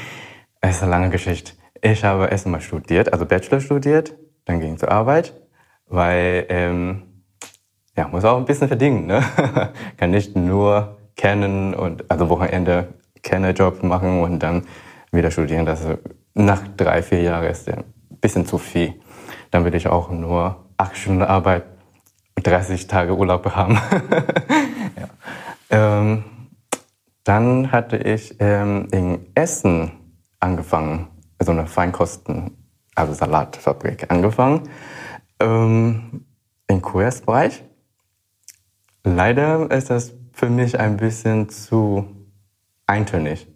es 0.60 0.76
ist 0.76 0.82
eine 0.82 0.90
lange 0.90 1.10
Geschichte. 1.10 1.52
Ich 1.82 2.04
habe 2.04 2.26
erst 2.26 2.46
mal 2.46 2.60
studiert, 2.60 3.12
also 3.12 3.26
Bachelor 3.26 3.60
studiert, 3.60 4.14
dann 4.44 4.60
ging 4.60 4.78
zur 4.78 4.90
Arbeit, 4.90 5.34
weil 5.86 6.46
ähm, 6.48 7.02
ja 7.96 8.08
muss 8.08 8.24
auch 8.24 8.36
ein 8.36 8.44
bisschen 8.44 8.68
verdienen, 8.68 9.06
ne? 9.06 9.22
kann 9.96 10.10
nicht 10.10 10.36
nur 10.36 10.96
kennen 11.16 11.74
und 11.74 12.10
also 12.10 12.28
Wochenende 12.28 12.88
Kennerjob 13.22 13.82
machen 13.82 14.22
und 14.22 14.38
dann 14.38 14.66
wieder 15.10 15.30
studieren. 15.30 15.66
Das 15.66 15.80
nach 16.34 16.62
drei 16.76 17.02
vier 17.02 17.22
Jahren 17.22 17.46
ist 17.46 17.68
ein 17.68 17.84
bisschen 18.20 18.46
zu 18.46 18.58
viel. 18.58 18.94
Dann 19.50 19.64
will 19.64 19.74
ich 19.74 19.88
auch 19.88 20.10
nur 20.10 20.66
acht 20.76 20.96
Stunden 20.96 21.22
Arbeit, 21.22 21.64
30 22.42 22.86
Tage 22.86 23.16
Urlaub 23.16 23.46
haben. 23.54 23.74
ja. 24.96 25.08
ähm, 25.70 26.24
dann 27.24 27.72
hatte 27.72 27.96
ich 27.96 28.36
ähm, 28.38 28.88
in 28.92 29.26
Essen 29.34 29.92
angefangen 30.38 31.08
so 31.40 31.52
eine 31.52 31.66
Feinkosten, 31.66 32.56
also 32.94 33.12
Salatfabrik 33.12 34.10
angefangen. 34.10 34.62
Ähm, 35.40 36.24
Im 36.68 36.82
QS-Bereich. 36.82 37.64
Leider 39.04 39.70
ist 39.70 39.90
das 39.90 40.14
für 40.32 40.48
mich 40.48 40.78
ein 40.78 40.96
bisschen 40.96 41.48
zu 41.48 42.06
eintönig. 42.86 43.48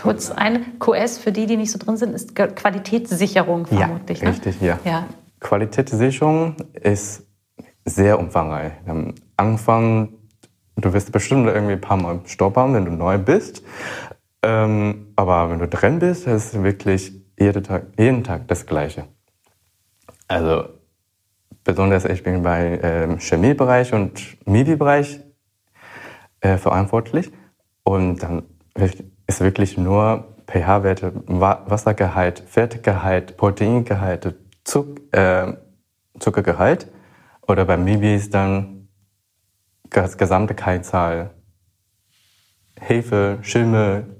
Kurz 0.00 0.30
ein 0.30 0.78
QS 0.78 1.18
für 1.18 1.32
die, 1.32 1.46
die 1.46 1.56
nicht 1.56 1.70
so 1.70 1.78
drin 1.78 1.96
sind, 1.96 2.14
ist 2.14 2.34
Qualitätssicherung 2.34 3.66
vermutlich. 3.66 4.20
Ja, 4.20 4.24
ne? 4.24 4.30
richtig, 4.30 4.60
ja. 4.60 4.78
ja. 4.84 5.06
Qualitätssicherung 5.40 6.56
ist 6.72 7.26
sehr 7.84 8.18
umfangreich. 8.18 8.72
Am 8.86 9.14
Anfang, 9.36 10.14
du 10.76 10.92
wirst 10.92 11.12
bestimmt 11.12 11.48
irgendwie 11.48 11.74
ein 11.74 11.80
paar 11.80 11.96
Mal 11.96 12.20
stoppern, 12.26 12.74
wenn 12.74 12.84
du 12.84 12.92
neu 12.92 13.18
bist. 13.18 13.62
Ähm, 14.42 15.12
aber 15.16 15.50
wenn 15.50 15.58
du 15.58 15.68
drin 15.68 15.98
bist, 15.98 16.26
ist 16.26 16.54
es 16.54 16.62
wirklich 16.62 17.12
jeden 17.38 17.62
Tag, 17.62 17.86
jeden 17.98 18.24
Tag 18.24 18.48
das 18.48 18.66
Gleiche. 18.66 19.06
Also 20.28 20.68
besonders 21.64 22.04
ich 22.04 22.22
bin 22.22 22.42
bei 22.42 22.78
ähm, 22.82 23.18
Chemiebereich 23.18 23.92
und 23.92 24.38
MIBI-Bereich 24.46 25.20
äh, 26.40 26.56
verantwortlich 26.56 27.30
und 27.84 28.22
dann 28.22 28.44
ist 29.26 29.40
wirklich 29.40 29.76
nur 29.76 30.36
pH-Werte, 30.46 31.12
Wassergehalt, 31.26 32.40
Fettgehalt, 32.46 33.36
Proteingehalt, 33.36 34.34
Zuck, 34.64 35.00
äh, 35.14 35.52
Zuckergehalt 36.18 36.88
oder 37.46 37.64
bei 37.64 37.76
MIBI 37.76 38.14
ist 38.14 38.34
dann 38.34 38.88
das 39.90 40.16
gesamte 40.16 40.54
Keimzahl, 40.54 41.30
Hefe, 42.78 43.38
Schimmel, 43.42 44.19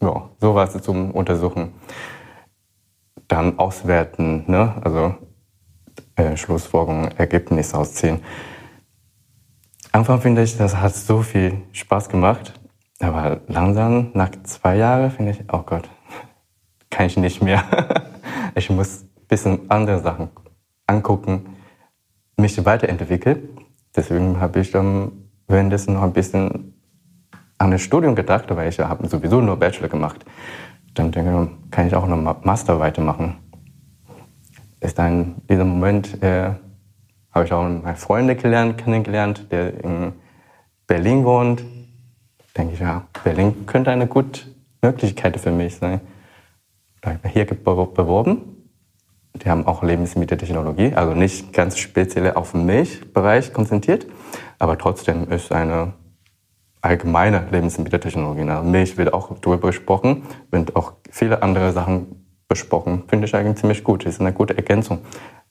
ja, 0.00 0.30
sowas 0.40 0.80
zum 0.82 1.10
Untersuchen. 1.10 1.72
Dann 3.28 3.58
auswerten, 3.58 4.44
ne? 4.46 4.80
also 4.82 5.14
äh, 6.16 6.36
Schlussfolgerungen, 6.36 7.16
Ergebnisse 7.18 7.76
ausziehen. 7.76 8.20
Anfang 9.92 10.20
finde 10.20 10.42
ich, 10.42 10.56
das 10.56 10.76
hat 10.76 10.94
so 10.94 11.22
viel 11.22 11.62
Spaß 11.72 12.08
gemacht. 12.08 12.52
Aber 13.00 13.40
langsam, 13.46 14.10
nach 14.14 14.30
zwei 14.44 14.76
Jahren, 14.76 15.10
finde 15.10 15.32
ich, 15.32 15.44
oh 15.52 15.62
Gott, 15.64 15.88
kann 16.90 17.06
ich 17.06 17.16
nicht 17.16 17.42
mehr. 17.42 17.64
ich 18.54 18.70
muss 18.70 19.02
ein 19.02 19.26
bisschen 19.28 19.70
andere 19.70 20.00
Sachen 20.00 20.30
angucken, 20.86 21.56
mich 22.36 22.64
weiterentwickeln. 22.64 23.48
Deswegen 23.94 24.40
habe 24.40 24.60
ich 24.60 24.70
dann 24.70 25.12
währenddessen 25.48 25.94
noch 25.94 26.02
ein 26.02 26.12
bisschen 26.12 26.75
an 27.58 27.70
das 27.70 27.82
Studium 27.82 28.14
gedacht, 28.14 28.44
weil 28.48 28.68
ich 28.68 28.78
habe 28.78 29.06
sowieso 29.08 29.40
nur 29.40 29.56
Bachelor 29.56 29.88
gemacht. 29.88 30.24
Dann 30.94 31.12
denke 31.12 31.30
ich, 31.30 31.70
kann 31.70 31.86
ich 31.86 31.94
auch 31.94 32.06
noch 32.06 32.44
Master 32.44 32.80
weitermachen. 32.80 33.36
Ist 34.80 34.98
dann 34.98 35.36
dieser 35.48 35.64
Moment, 35.64 36.22
äh, 36.22 36.50
habe 37.32 37.44
ich 37.44 37.52
auch 37.52 37.62
meine 37.62 37.96
Freunde 37.96 38.36
gelernt, 38.36 38.78
kennengelernt, 38.78 39.50
der 39.50 39.84
in 39.84 40.12
Berlin 40.86 41.24
wohnt. 41.24 41.64
Denke 42.56 42.74
ich, 42.74 42.80
ja, 42.80 43.06
Berlin 43.24 43.66
könnte 43.66 43.90
eine 43.90 44.06
gute 44.06 44.42
Möglichkeit 44.80 45.38
für 45.38 45.50
mich 45.50 45.76
sein. 45.76 46.00
Da 47.00 47.10
habe 47.10 47.18
ich 47.18 47.24
mich 47.24 47.32
hier 47.32 47.44
beworben. 47.44 48.56
Die 49.34 49.50
haben 49.50 49.66
auch 49.66 49.82
Lebensmitteltechnologie, 49.82 50.94
also 50.94 51.14
nicht 51.14 51.52
ganz 51.52 51.76
speziell 51.76 52.32
auf 52.32 52.52
den 52.52 52.64
Milchbereich 52.64 53.52
konzentriert, 53.52 54.06
aber 54.58 54.78
trotzdem 54.78 55.30
ist 55.30 55.52
eine 55.52 55.92
allgemeine 56.80 57.46
Lebensmitteltechnologien. 57.50 58.48
Also 58.50 58.68
Milch 58.68 58.96
wird 58.96 59.12
auch 59.12 59.36
darüber 59.40 59.68
gesprochen, 59.68 60.24
wird 60.50 60.76
auch 60.76 60.94
viele 61.10 61.42
andere 61.42 61.72
Sachen 61.72 62.26
besprochen. 62.48 63.04
Finde 63.08 63.26
ich 63.26 63.34
eigentlich 63.34 63.58
ziemlich 63.58 63.84
gut. 63.84 64.04
Ist 64.04 64.20
eine 64.20 64.32
gute 64.32 64.56
Ergänzung. 64.56 65.00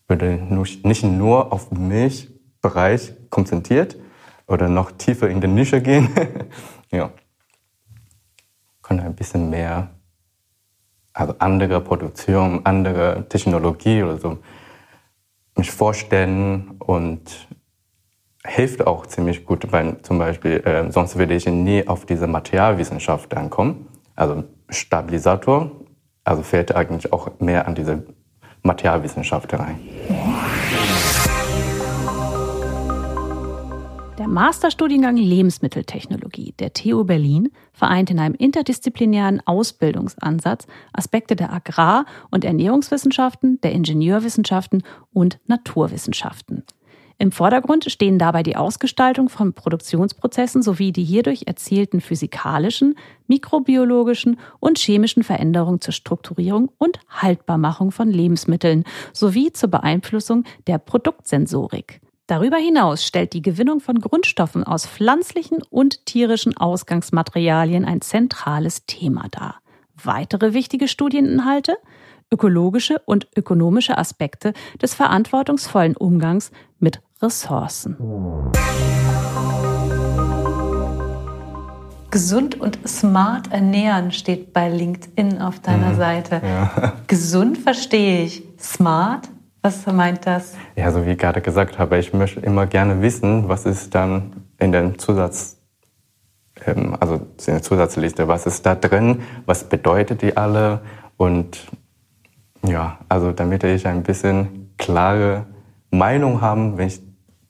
Würde 0.08 0.39
nicht 0.84 1.03
nur 1.03 1.51
auf 1.51 1.72
Milchbereich 1.72 3.13
konzentriert 3.29 3.98
oder 4.48 4.70
noch 4.70 4.91
tiefer 4.91 5.29
in 5.29 5.41
die 5.41 5.48
Nische 5.48 5.82
gehen. 5.82 6.10
ja. 6.91 7.12
Kann 8.82 9.00
ein 9.00 9.15
bisschen 9.15 9.50
mehr, 9.50 9.89
also 11.12 11.34
andere 11.39 11.82
Produktion, 11.82 12.62
andere 12.65 13.27
Technologie 13.27 14.03
oder 14.03 14.17
so 14.17 14.38
mich 15.58 15.72
vorstellen 15.72 16.72
und 16.79 17.48
hilft 18.48 18.86
auch 18.86 19.06
ziemlich 19.06 19.46
gut, 19.46 19.72
weil 19.72 20.02
zum 20.02 20.20
Beispiel, 20.20 20.62
äh, 20.66 20.92
sonst 20.92 21.18
würde 21.18 21.34
ich 21.34 21.46
nie 21.46 21.88
auf 21.88 22.06
diese 22.06 22.28
Materialwissenschaft 22.28 23.36
ankommen. 23.36 23.88
Also 24.16 24.44
Stabilisator, 24.70 25.72
also 26.24 26.44
fällt 26.44 26.75
eigentlich 26.75 27.12
auch 27.12 27.40
mehr 27.40 27.68
an 27.68 27.75
diese 27.75 28.04
Materialwissenschaft 28.64 29.54
rein. 29.54 29.80
Der 34.18 34.28
Masterstudiengang 34.32 35.18
Lebensmitteltechnologie 35.18 36.56
der 36.58 36.74
TU 36.74 37.04
Berlin 37.04 37.52
vereint 37.74 38.10
in 38.10 38.20
einem 38.20 38.34
interdisziplinären 38.34 39.42
Ausbildungsansatz 39.46 40.66
Aspekte 40.94 41.36
der 41.36 41.54
Agrar- 41.54 42.06
und 42.32 42.44
Ernährungswissenschaften, 42.44 43.60
der 43.62 43.74
Ingenieurwissenschaften 43.74 44.84
und 45.14 45.40
Naturwissenschaften. 45.46 46.64
Im 47.17 47.31
Vordergrund 47.31 47.89
stehen 47.89 48.19
dabei 48.19 48.43
die 48.43 48.57
Ausgestaltung 48.57 49.29
von 49.29 49.53
Produktionsprozessen 49.53 50.62
sowie 50.62 50.91
die 50.91 51.03
hierdurch 51.03 51.43
erzielten 51.48 52.01
physikalischen, 52.01 52.95
mikrobiologischen 53.27 54.38
und 54.60 54.77
chemischen 54.77 55.24
Veränderungen 55.24 55.79
zur 55.79 55.93
Strukturierung 55.93 56.69
und 56.77 57.00
Haltbarmachung 57.10 57.91
von 57.91 58.10
Lebensmitteln 58.10 58.84
sowie 59.13 59.53
zur 59.53 59.69
Beeinflussung 59.69 60.43
der 60.67 60.77
Produktsensorik. 60.77 62.01
Darüber 62.27 62.57
hinaus 62.57 63.05
stellt 63.05 63.34
die 63.34 63.43
Gewinnung 63.43 63.79
von 63.79 64.00
Grundstoffen 64.00 64.63
aus 64.63 64.86
pflanzlichen 64.86 65.60
und 65.69 66.05
tierischen 66.05 66.57
Ausgangsmaterialien 66.57 67.86
ein 67.86 68.01
zentrales 68.01 68.86
Thema 68.88 69.27
dar. 69.31 69.62
Weitere 70.03 70.53
wichtige 70.53 70.89
Studieninhalte 70.89 71.77
ökologische 72.31 73.00
und 73.05 73.27
ökonomische 73.36 73.98
Aspekte 73.98 74.53
des 74.81 74.93
verantwortungsvollen 74.95 75.95
Umgangs 75.95 76.51
mit 76.79 77.00
Ressourcen. 77.22 77.95
Gesund 82.12 82.60
und 82.60 82.79
smart 82.88 83.51
ernähren 83.51 84.12
steht 84.12 84.53
bei 84.53 84.69
LinkedIn 84.69 85.41
auf 85.41 85.60
deiner 85.60 85.93
mhm. 85.93 85.98
Seite. 85.98 86.41
Ja. 86.43 86.93
Gesund 87.07 87.57
verstehe 87.57 88.24
ich. 88.24 88.43
Smart? 88.60 89.29
Was 89.62 89.86
meint 89.88 90.27
das? 90.27 90.53
Ja, 90.75 90.91
so 90.91 91.05
wie 91.05 91.12
ich 91.12 91.17
gerade 91.17 91.41
gesagt 91.41 91.79
habe, 91.79 91.98
ich 91.98 92.13
möchte 92.13 92.39
immer 92.41 92.67
gerne 92.67 93.01
wissen, 93.01 93.50
was 93.50 93.65
ist 93.65 93.95
dann 93.95 94.45
in 94.60 94.72
den 94.72 95.00
Zusatz, 95.00 95.57
ähm, 96.65 96.95
also 97.00 97.15
in 97.15 97.53
der 97.53 97.62
Zusatzliste, 97.63 98.27
was 98.27 98.45
ist 98.45 98.65
da 98.65 98.75
drin, 98.75 99.22
was 99.45 99.63
bedeutet 99.63 100.22
die 100.22 100.38
alle 100.38 100.81
und 101.17 101.65
ja, 102.65 103.00
also 103.10 103.31
damit 103.31 103.63
ich 103.63 103.88
ein 103.88 104.03
bisschen 104.03 104.74
klare 104.77 105.45
Meinung 105.98 106.42
haben, 106.42 106.78
wenn 106.78 106.88
ich 106.88 107.02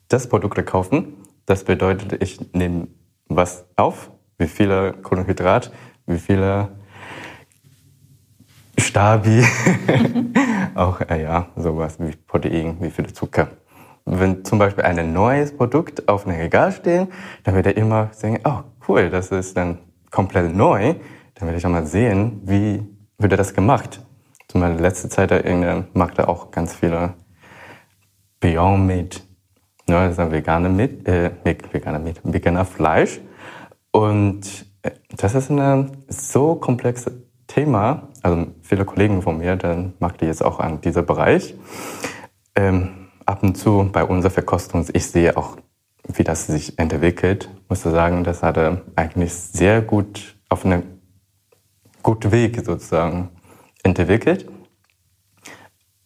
das 0.08 0.28
Produkt 0.28 0.64
kaufe, 0.66 1.04
das 1.46 1.64
bedeutet, 1.64 2.22
ich 2.22 2.52
nehme 2.52 2.88
was 3.28 3.66
auf, 3.76 4.10
wie 4.38 4.46
viele 4.46 4.92
Kohlenhydrat, 4.92 5.72
wie 6.06 6.18
viele 6.18 6.68
Stabi, 8.78 9.44
auch 10.74 11.00
äh, 11.00 11.22
ja, 11.22 11.46
sowas 11.56 11.96
wie 11.98 12.14
Protein, 12.26 12.76
wie 12.80 12.90
viel 12.90 13.12
Zucker. 13.12 13.48
Wenn 14.04 14.44
zum 14.44 14.58
Beispiel 14.58 14.84
ein 14.84 15.12
neues 15.12 15.56
Produkt 15.56 16.08
auf 16.08 16.26
einem 16.26 16.38
Regal 16.38 16.70
steht, 16.70 17.08
dann 17.42 17.54
wird 17.54 17.66
er 17.66 17.76
immer 17.76 18.10
sagen, 18.12 18.38
oh 18.44 18.60
cool, 18.86 19.10
das 19.10 19.30
ist 19.30 19.56
dann 19.56 19.78
komplett 20.10 20.54
neu. 20.54 20.94
Dann 21.34 21.48
werde 21.48 21.58
ich 21.58 21.66
auch 21.66 21.70
mal 21.70 21.86
sehen, 21.86 22.40
wie 22.44 22.82
wird 23.18 23.32
das 23.32 23.54
gemacht. 23.54 24.00
Zum 24.48 24.60
Beispiel 24.60 24.80
letzte 24.80 25.08
Zeit 25.08 25.32
er 25.32 25.84
macht 25.92 26.18
er 26.18 26.28
auch 26.28 26.50
ganz 26.50 26.74
viele 26.74 27.14
Beyond 28.46 28.86
Meat. 28.86 29.26
Ne, 29.88 29.94
das 29.94 30.12
ist 30.12 30.20
ein 30.20 30.30
veganer 30.30 30.68
Meat, 30.68 31.08
äh, 31.08 31.32
veganer 31.44 31.98
Meat, 31.98 32.20
veganer 32.22 32.64
Fleisch. 32.64 33.20
Und 33.90 34.66
äh, 34.82 34.92
das 35.16 35.34
ist 35.34 35.50
ein 35.50 36.04
so 36.06 36.54
komplexes 36.54 37.12
Thema. 37.48 38.08
Also 38.22 38.46
viele 38.62 38.84
Kollegen 38.84 39.20
von 39.20 39.38
mir, 39.38 39.56
dann 39.56 39.94
macht 39.98 40.20
die 40.20 40.26
jetzt 40.26 40.44
auch 40.44 40.60
an 40.60 40.80
dieser 40.80 41.02
Bereich. 41.02 41.56
Ähm, 42.54 43.08
ab 43.24 43.42
und 43.42 43.56
zu 43.56 43.90
bei 43.90 44.04
unserer 44.04 44.30
Verkostung, 44.30 44.86
ich 44.92 45.06
sehe 45.08 45.36
auch, 45.36 45.56
wie 46.06 46.22
das 46.22 46.46
sich 46.46 46.78
entwickelt. 46.78 47.50
Ich 47.64 47.68
muss 47.68 47.82
sagen, 47.82 48.22
das 48.22 48.44
hat 48.44 48.58
er 48.58 48.82
eigentlich 48.94 49.34
sehr 49.34 49.82
gut 49.82 50.36
auf 50.48 50.64
einem 50.64 50.84
guten 52.04 52.30
Weg 52.30 52.64
sozusagen 52.64 53.30
entwickelt. 53.82 54.48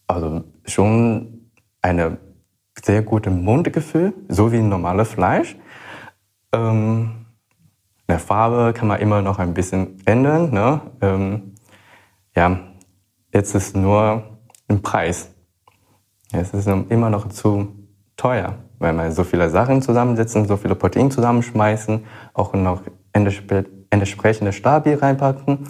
Also 0.06 0.44
schon 0.64 1.50
eine 1.82 2.18
sehr 2.84 3.02
gute 3.02 3.30
Mundgefühl, 3.30 4.12
so 4.28 4.52
wie 4.52 4.60
normales 4.60 5.08
Fleisch. 5.08 5.56
Ähm, 6.52 7.26
eine 8.06 8.18
Farbe 8.18 8.72
kann 8.72 8.88
man 8.88 9.00
immer 9.00 9.22
noch 9.22 9.38
ein 9.38 9.54
bisschen 9.54 9.98
ändern. 10.04 10.50
Ne? 10.50 10.80
Ähm, 11.00 11.54
ja, 12.34 12.58
jetzt 13.32 13.54
ist 13.54 13.76
nur 13.76 14.38
ein 14.68 14.82
Preis. 14.82 15.30
Es 16.32 16.52
ist 16.54 16.66
immer 16.66 17.10
noch 17.10 17.28
zu 17.28 17.74
teuer, 18.16 18.54
weil 18.78 18.92
man 18.92 19.10
so 19.12 19.24
viele 19.24 19.50
Sachen 19.50 19.82
zusammensetzen, 19.82 20.46
so 20.46 20.56
viele 20.56 20.74
Proteine 20.74 21.08
zusammenschmeißen, 21.08 22.04
auch 22.34 22.52
noch 22.52 22.82
entsprechende 23.12 24.52
Stabi 24.52 24.94
reinpacken. 24.94 25.66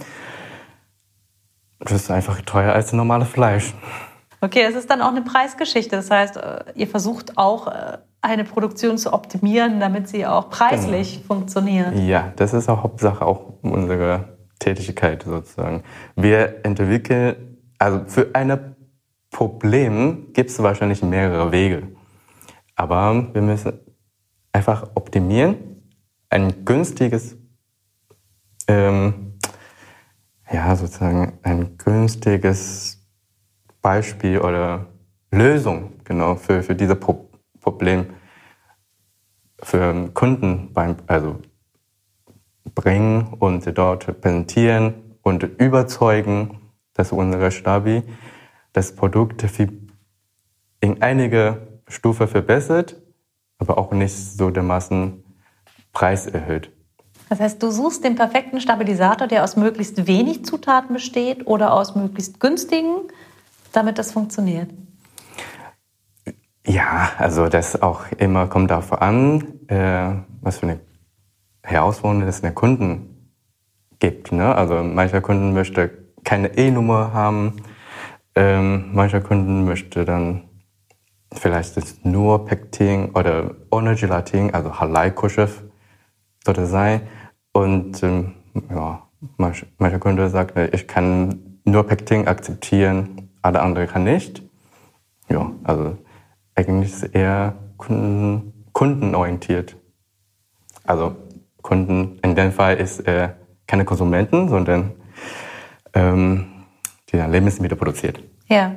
Das 1.78 1.92
ist 1.92 2.10
einfach 2.10 2.40
teuer 2.42 2.74
als 2.74 2.92
normales 2.92 3.28
Fleisch. 3.28 3.74
Okay, 4.40 4.62
es 4.62 4.74
ist 4.74 4.88
dann 4.90 5.02
auch 5.02 5.10
eine 5.10 5.22
Preisgeschichte. 5.22 5.96
Das 5.96 6.10
heißt, 6.10 6.36
äh, 6.36 6.64
ihr 6.74 6.86
versucht 6.86 7.36
auch 7.36 7.66
äh, 7.66 7.98
eine 8.22 8.44
Produktion 8.44 8.98
zu 8.98 9.12
optimieren, 9.12 9.80
damit 9.80 10.08
sie 10.08 10.26
auch 10.26 10.50
preislich 10.50 11.14
genau. 11.14 11.26
funktioniert. 11.26 11.94
Ja, 11.98 12.32
das 12.36 12.54
ist 12.54 12.68
auch 12.68 12.82
Hauptsache 12.82 13.24
auch 13.24 13.54
unsere 13.62 14.38
Tätigkeit 14.58 15.22
sozusagen. 15.22 15.82
Wir 16.16 16.64
entwickeln, 16.64 17.58
also 17.78 18.02
für 18.06 18.34
ein 18.34 18.76
Problem 19.30 20.32
gibt 20.32 20.50
es 20.50 20.62
wahrscheinlich 20.62 21.02
mehrere 21.02 21.52
Wege. 21.52 21.88
Aber 22.76 23.28
wir 23.32 23.42
müssen 23.42 23.78
einfach 24.52 24.90
optimieren, 24.94 25.56
ein 26.28 26.64
günstiges 26.64 27.36
ähm, 28.70 29.34
ja, 30.50 30.74
sozusagen 30.76 31.38
ein 31.42 31.76
günstiges 31.76 32.99
Beispiel 33.82 34.40
oder 34.40 34.86
Lösung 35.30 35.92
genau 36.04 36.34
für, 36.34 36.62
für 36.62 36.74
dieses 36.74 36.98
Pro 36.98 37.28
Problem 37.60 38.06
für 39.62 40.10
Kunden 40.14 40.72
beim, 40.72 40.96
also 41.06 41.36
bringen 42.74 43.34
und 43.38 43.66
dort 43.76 44.20
präsentieren 44.20 44.94
und 45.22 45.42
überzeugen, 45.42 46.58
dass 46.94 47.12
unsere 47.12 47.50
Stabi 47.50 48.02
das 48.72 48.94
Produkt 48.94 49.44
in 50.80 51.02
einige 51.02 51.80
Stufe 51.88 52.26
verbessert, 52.26 52.96
aber 53.58 53.76
auch 53.76 53.92
nicht 53.92 54.14
so 54.14 54.50
dermaßen 54.50 55.22
Preis 55.92 56.26
erhöht. 56.26 56.72
Das 57.28 57.40
heißt, 57.40 57.62
du 57.62 57.70
suchst 57.70 58.02
den 58.04 58.16
perfekten 58.16 58.60
Stabilisator, 58.60 59.28
der 59.28 59.44
aus 59.44 59.56
möglichst 59.56 60.06
wenig 60.06 60.44
Zutaten 60.44 60.94
besteht 60.94 61.46
oder 61.46 61.72
aus 61.72 61.94
möglichst 61.94 62.40
günstigen, 62.40 63.08
damit 63.72 63.98
das 63.98 64.12
funktioniert. 64.12 64.70
Ja, 66.66 67.10
also 67.18 67.48
das 67.48 67.80
auch 67.80 68.04
immer 68.18 68.46
kommt 68.46 68.70
darauf 68.70 68.92
an, 69.00 69.42
äh, 69.68 70.12
was 70.40 70.58
für 70.58 70.66
eine 70.66 70.80
Herausforderung 71.62 72.28
es 72.28 72.42
der 72.42 72.52
Kunden 72.52 73.32
gibt. 73.98 74.32
Ne? 74.32 74.54
Also 74.54 74.82
mancher 74.82 75.20
Kunden 75.20 75.52
möchte 75.52 75.90
keine 76.24 76.56
E-Nummer 76.56 77.12
haben, 77.12 77.56
ähm, 78.34 78.90
mancher 78.92 79.20
Kunden 79.20 79.64
möchte 79.64 80.04
dann 80.04 80.44
vielleicht 81.32 82.04
nur 82.04 82.44
Pektin 82.44 83.10
oder 83.10 83.54
ohne 83.70 83.94
Gelatin, 83.94 84.52
also 84.52 84.78
Halal-Kuschef 84.78 85.62
sollte 86.44 86.66
sein. 86.66 87.02
Und 87.52 88.02
ähm, 88.02 88.34
ja, 88.70 89.08
mancher 89.36 89.66
manche 89.78 89.98
Kunde 89.98 90.28
sagt, 90.28 90.58
ich 90.74 90.86
kann 90.86 91.60
nur 91.64 91.86
Pektin 91.86 92.28
akzeptieren, 92.28 93.29
alle 93.42 93.60
anderen 93.60 93.88
kann 93.88 94.04
nicht. 94.04 94.42
Ja, 95.28 95.52
also 95.64 95.96
eigentlich 96.54 96.92
ist 96.92 97.02
es 97.02 97.10
eher 97.10 97.54
Kunden, 97.76 98.66
kundenorientiert. 98.72 99.76
Also 100.84 101.16
Kunden 101.62 102.18
in 102.22 102.34
dem 102.34 102.52
Fall 102.52 102.76
ist 102.76 103.00
äh, 103.06 103.30
keine 103.66 103.84
Konsumenten, 103.84 104.48
sondern 104.48 104.92
ähm, 105.94 106.64
die 107.10 107.16
dann 107.16 107.30
Lebensmittel 107.30 107.76
produziert. 107.76 108.20
Ja. 108.46 108.74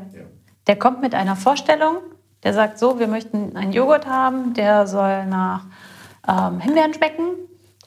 Der 0.67 0.78
kommt 0.78 1.02
mit 1.02 1.13
einer 1.13 1.36
Vorstellung, 1.36 1.97
der 2.43 2.54
sagt 2.54 2.80
so, 2.80 2.99
wir 2.99 3.08
möchten 3.08 3.56
einen 3.56 3.73
Joghurt 3.73 4.08
haben, 4.08 4.54
der 4.54 4.88
soll 4.88 5.26
nach 5.26 5.65
ähm, 6.28 6.62
Himbeeren 6.62 6.93
schmecken 6.93 7.32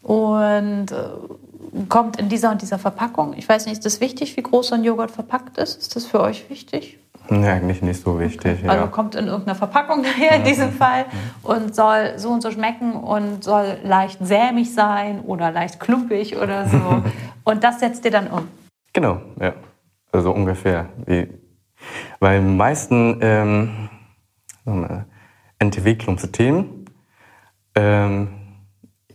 und 0.03 0.93
äh, 0.93 0.97
kommt 1.89 2.19
in 2.19 2.29
dieser 2.29 2.51
und 2.51 2.63
dieser 2.63 2.79
Verpackung. 2.79 3.35
Ich 3.37 3.49
weiß 3.49 3.67
nicht, 3.67 3.75
ist 3.75 3.87
das 3.87 4.01
wichtig, 4.01 4.37
wie 4.37 4.43
groß 4.43 4.69
so 4.69 4.75
ein 4.75 4.85
Joghurt 4.85 5.11
verpackt 5.11 5.59
ist? 5.59 5.81
Ist 5.81 5.97
das 5.97 6.07
für 6.07 6.21
euch 6.21 6.49
wichtig? 6.49 6.99
Nee, 7.29 7.49
eigentlich 7.49 7.83
nicht 7.83 8.01
so 8.01 8.21
wichtig. 8.21 8.61
Okay. 8.61 8.69
Also 8.69 8.87
kommt 8.87 9.15
in 9.15 9.27
irgendeiner 9.27 9.57
Verpackung 9.57 10.03
daher 10.05 10.37
in 10.37 10.45
diesem 10.45 10.73
Fall 10.73 11.07
und 11.43 11.75
soll 11.75 12.15
so 12.17 12.31
und 12.31 12.43
so 12.43 12.51
schmecken 12.51 12.95
und 12.95 13.43
soll 13.43 13.79
leicht 13.83 14.19
sämig 14.25 14.75
sein 14.75 15.21
oder 15.21 15.51
leicht 15.51 15.81
klumpig 15.81 16.37
oder 16.37 16.69
so. 16.69 17.03
und 17.45 17.65
das 17.65 17.81
setzt 17.81 18.05
ihr 18.05 18.11
dann 18.11 18.29
um. 18.29 18.49
Genau, 18.93 19.21
ja. 19.41 19.55
Also 20.13 20.33
ungefähr. 20.33 20.89
Wie, 21.05 21.29
weil 22.21 22.41
meisten 22.41 23.19
ähm, 23.21 23.89
Entwicklungsthemen 25.59 26.87
ähm, 27.75 28.36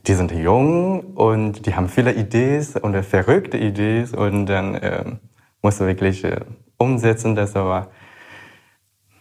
die 0.07 0.13
sind 0.13 0.31
jung 0.31 1.13
und 1.15 1.65
die 1.65 1.75
haben 1.75 1.89
viele 1.89 2.13
Ideen 2.13 2.65
und 2.81 3.03
verrückte 3.03 3.57
Ideen 3.57 4.13
und 4.15 4.47
dann 4.47 4.75
äh, 4.75 5.05
musst 5.61 5.79
du 5.79 5.85
wirklich 5.85 6.23
äh, 6.23 6.39
umsetzen, 6.77 7.35
das 7.35 7.55
aber 7.55 7.89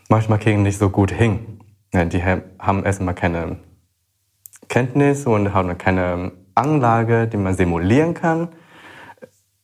manchmal 0.09 0.39
kriegen 0.39 0.63
nicht 0.63 0.79
so 0.79 0.91
gut 0.91 1.11
hin. 1.11 1.61
Ja, 1.93 2.05
die 2.05 2.23
haben 2.23 2.85
erstmal 2.85 3.15
keine 3.15 3.59
Kenntnis 4.69 5.27
und 5.27 5.53
haben 5.53 5.77
keine 5.77 6.33
Anlage, 6.55 7.27
die 7.27 7.37
man 7.37 7.55
simulieren 7.55 8.15
kann. 8.15 8.49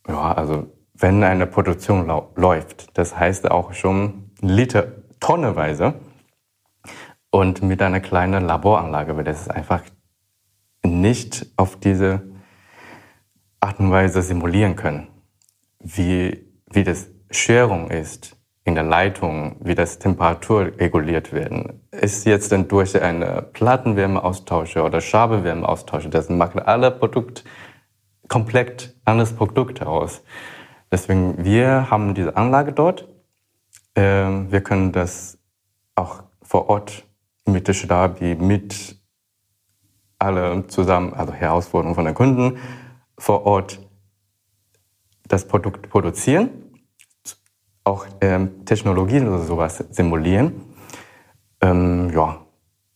Ja, 0.08 0.32
also 0.32 0.66
wenn 0.94 1.22
eine 1.22 1.46
Produktion 1.46 2.10
läuft, 2.34 2.98
das 2.98 3.18
heißt 3.18 3.50
auch 3.50 3.72
schon 3.72 4.30
Liter, 4.40 4.86
tonneweise. 5.20 5.94
Und 7.30 7.62
mit 7.62 7.82
einer 7.82 8.00
kleinen 8.00 8.46
Laboranlage, 8.46 9.16
weil 9.16 9.24
das 9.24 9.42
ist 9.42 9.50
einfach 9.50 9.82
nicht 11.00 11.46
auf 11.56 11.76
diese 11.76 12.22
Art 13.60 13.80
und 13.80 13.90
Weise 13.90 14.22
simulieren 14.22 14.76
können, 14.76 15.08
wie, 15.80 16.46
wie 16.70 16.84
das 16.84 17.08
Scherung 17.30 17.90
ist 17.90 18.36
in 18.64 18.74
der 18.74 18.84
Leitung, 18.84 19.56
wie 19.60 19.74
das 19.76 19.98
Temperatur 19.98 20.72
reguliert 20.78 21.32
werden. 21.32 21.80
Ist 21.92 22.26
jetzt 22.26 22.50
dann 22.50 22.66
durch 22.66 23.00
eine 23.00 23.42
Plattenwärmeaustausche 23.52 24.82
oder 24.82 25.00
Schabewärmeaustausche, 25.00 26.08
das 26.08 26.28
macht 26.28 26.58
alle 26.58 26.90
Produkt 26.90 27.44
komplett 28.28 28.96
anderes 29.04 29.32
Produkt 29.32 29.82
aus. 29.82 30.22
Deswegen, 30.90 31.44
wir 31.44 31.90
haben 31.90 32.14
diese 32.14 32.36
Anlage 32.36 32.72
dort. 32.72 33.08
Ähm, 33.94 34.50
wir 34.50 34.62
können 34.62 34.92
das 34.92 35.38
auch 35.94 36.22
vor 36.42 36.68
Ort 36.68 37.04
mit 37.46 37.68
der 37.68 37.74
Stabi, 37.74 38.34
mit 38.34 38.95
alle 40.18 40.66
zusammen, 40.66 41.12
also 41.12 41.32
Herausforderungen 41.32 41.94
von 41.94 42.04
den 42.04 42.14
Kunden, 42.14 42.58
vor 43.18 43.44
Ort 43.46 43.80
das 45.28 45.46
Produkt 45.46 45.88
produzieren, 45.90 46.50
auch 47.84 48.06
ähm, 48.20 48.64
Technologien 48.64 49.28
oder 49.28 49.40
sowas 49.40 49.84
simulieren. 49.90 50.52
Ähm, 51.60 52.10
ja, 52.10 52.44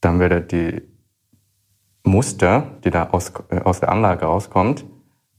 dann 0.01 0.19
wird 0.19 0.53
die 0.53 0.83
Muster, 2.05 2.79
die 2.85 2.91
da 2.91 3.11
aus, 3.11 3.33
äh, 3.51 3.61
aus 3.61 3.81
der 3.81 3.91
Anlage 3.91 4.27
rauskommt, 4.27 4.85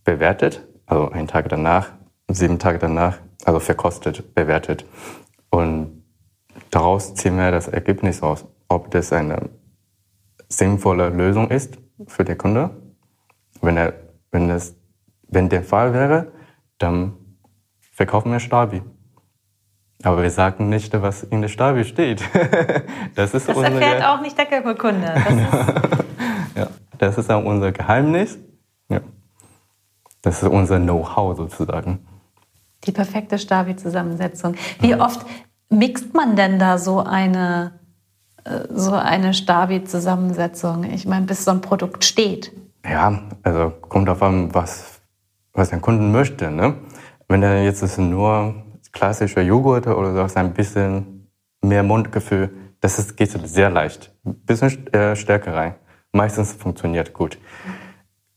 bewertet, 0.03 0.67
also 0.85 1.09
einen 1.09 1.27
Tag 1.27 1.49
danach, 1.49 1.91
sieben 2.27 2.59
Tage 2.59 2.79
danach, 2.79 3.19
also 3.45 3.59
verkostet, 3.59 4.33
bewertet. 4.35 4.85
Und 5.49 6.03
daraus 6.69 7.13
ziehen 7.15 7.37
wir 7.37 7.51
das 7.51 7.67
Ergebnis 7.67 8.21
aus, 8.21 8.45
ob 8.67 8.91
das 8.91 9.11
eine 9.11 9.49
sinnvolle 10.51 11.09
Lösung 11.09 11.49
ist 11.49 11.77
für 12.07 12.23
den 12.23 12.37
Kunde. 12.37 12.69
Wenn, 13.61 13.77
er, 13.77 13.93
wenn, 14.31 14.47
das, 14.47 14.75
wenn 15.27 15.49
der 15.49 15.63
Fall 15.63 15.93
wäre, 15.93 16.31
dann 16.77 17.13
verkaufen 17.93 18.31
wir 18.31 18.39
Stabi. 18.39 18.81
Aber 20.03 20.23
wir 20.23 20.31
sagen 20.31 20.69
nicht, 20.69 20.99
was 20.99 21.23
in 21.23 21.41
der 21.41 21.49
Stabi 21.49 21.83
steht. 21.83 22.21
das 23.15 23.33
ist 23.33 23.47
das 23.47 23.55
unsere, 23.55 23.79
erfährt 23.79 24.03
auch 24.03 24.21
nicht 24.21 24.37
der 24.37 24.45
Kunde. 24.75 25.13
Das 25.13 25.33
ist, 25.33 26.05
ja, 26.55 26.67
das 26.97 27.17
ist 27.17 27.31
auch 27.31 27.43
unser 27.43 27.71
Geheimnis. 27.71 28.39
Ja. 28.89 29.01
Das 30.23 30.41
ist 30.41 30.49
unser 30.49 30.79
Know-how 30.79 31.37
sozusagen. 31.37 32.07
Die 32.85 32.91
perfekte 32.91 33.37
Stabi-Zusammensetzung. 33.37 34.55
Wie 34.79 34.95
oft 34.95 35.23
mixt 35.69 36.15
man 36.15 36.35
denn 36.35 36.57
da 36.57 36.79
so 36.79 36.99
eine 36.99 37.79
so 38.69 38.93
eine 38.93 39.33
Stabi-Zusammensetzung? 39.33 40.83
Ich 40.85 41.05
meine, 41.05 41.25
bis 41.25 41.45
so 41.45 41.51
ein 41.51 41.61
Produkt 41.61 42.03
steht. 42.03 42.51
Ja, 42.85 43.21
also 43.43 43.71
kommt 43.89 44.09
auf 44.09 44.21
an, 44.23 44.53
was, 44.53 45.01
was 45.53 45.69
der 45.69 45.79
Kunden 45.79 46.11
möchte. 46.11 46.49
Ne? 46.51 46.75
Wenn 47.27 47.43
er 47.43 47.63
jetzt 47.63 47.81
ist 47.83 47.97
nur 47.97 48.55
klassischer 48.91 49.41
Joghurt 49.41 49.87
oder 49.87 50.27
so, 50.27 50.35
ein 50.35 50.53
bisschen 50.53 51.29
mehr 51.61 51.83
Mundgefühl, 51.83 52.49
das 52.79 52.97
ist, 52.97 53.15
geht 53.15 53.29
sehr 53.47 53.69
leicht. 53.69 54.13
Ein 54.25 54.35
bisschen 54.45 54.87
äh, 54.93 55.15
Stärke 55.15 55.53
rein. 55.53 55.75
Meistens 56.11 56.53
funktioniert 56.53 57.13
gut. 57.13 57.37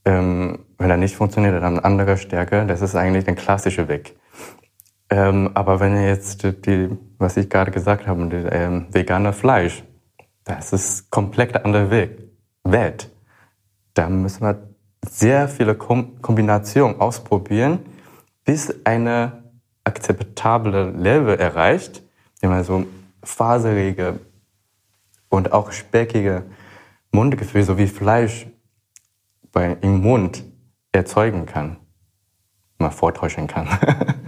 Ähm, 0.04 0.66
wenn 0.78 0.90
er 0.90 0.98
nicht 0.98 1.16
funktioniert, 1.16 1.60
dann 1.62 1.78
andere 1.78 2.18
Stärke. 2.18 2.66
Das 2.66 2.82
ist 2.82 2.94
eigentlich 2.94 3.24
der 3.24 3.34
klassische 3.34 3.88
Weg. 3.88 4.16
Ähm, 5.10 5.50
aber 5.54 5.80
wenn 5.80 5.94
er 5.94 6.08
jetzt 6.08 6.44
die, 6.66 6.90
was 7.18 7.36
ich 7.36 7.48
gerade 7.48 7.70
gesagt 7.70 8.06
habe, 8.06 8.26
die, 8.26 8.36
ähm, 8.36 8.86
vegane 8.90 9.32
Fleisch, 9.32 9.82
das 10.44 10.72
ist 10.72 11.10
komplett 11.10 11.64
anderer 11.64 11.90
Weg, 11.90 12.18
Welt. 12.64 13.10
Da 13.94 14.08
müssen 14.08 14.42
wir 14.42 14.68
sehr 15.06 15.48
viele 15.48 15.74
Kom 15.74 16.20
Kombinationen 16.20 17.00
ausprobieren, 17.00 17.80
bis 18.44 18.74
eine 18.84 19.44
akzeptable 19.84 20.90
Level 20.90 21.38
erreicht, 21.38 22.02
die 22.42 22.46
man 22.46 22.64
so 22.64 22.86
faserige 23.22 24.20
und 25.28 25.52
auch 25.52 25.72
speckige 25.72 26.44
Mundgefühle 27.10 27.64
sowie 27.64 27.86
Fleisch 27.86 28.46
bei, 29.52 29.76
im 29.80 30.00
Mund 30.00 30.44
erzeugen 30.92 31.46
kann, 31.46 31.76
mal 32.78 32.90
vortäuschen 32.90 33.46
kann. 33.46 33.68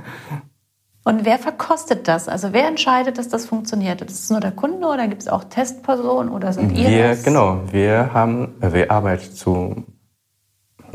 Und 1.07 1.25
wer 1.25 1.39
verkostet 1.39 2.09
das? 2.09 2.29
Also 2.29 2.53
wer 2.53 2.67
entscheidet, 2.67 3.17
dass 3.17 3.29
das 3.29 3.47
funktioniert? 3.47 4.03
Ist 4.03 4.25
es 4.25 4.31
nur 4.31 4.41
der 4.41 4.51
Kunde 4.51 4.89
oder 4.89 5.07
gibt 5.07 5.23
es 5.23 5.29
auch 5.29 5.45
Testpersonen 5.45 6.33
oder 6.33 6.53
sind 6.53 6.73
ihr 6.73 6.89
wir, 6.89 7.09
das? 7.11 7.23
Genau, 7.23 7.61
wir 7.71 8.13
haben, 8.13 8.57
wir 8.61 8.91
arbeiten 8.91 9.33
zu, 9.33 9.85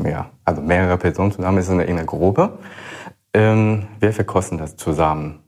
ja, 0.04 0.28
also 0.44 0.60
mehrere 0.60 0.98
Personen 0.98 1.32
zusammen, 1.32 1.62
sind 1.62 1.80
in 1.80 1.96
einer 1.96 2.04
Gruppe. 2.04 2.58
Ähm, 3.32 3.86
wir 4.00 4.12
verkosten 4.12 4.58
das 4.58 4.76
zusammen. 4.76 5.44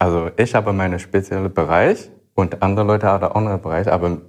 Also 0.00 0.30
ich 0.36 0.56
habe 0.56 0.72
meinen 0.72 0.98
speziellen 0.98 1.54
Bereich 1.54 2.10
und 2.34 2.64
andere 2.64 2.86
Leute 2.86 3.06
haben 3.06 3.22
auch 3.22 3.36
einen 3.36 3.62
Bereich, 3.62 3.86
aber 3.86 4.20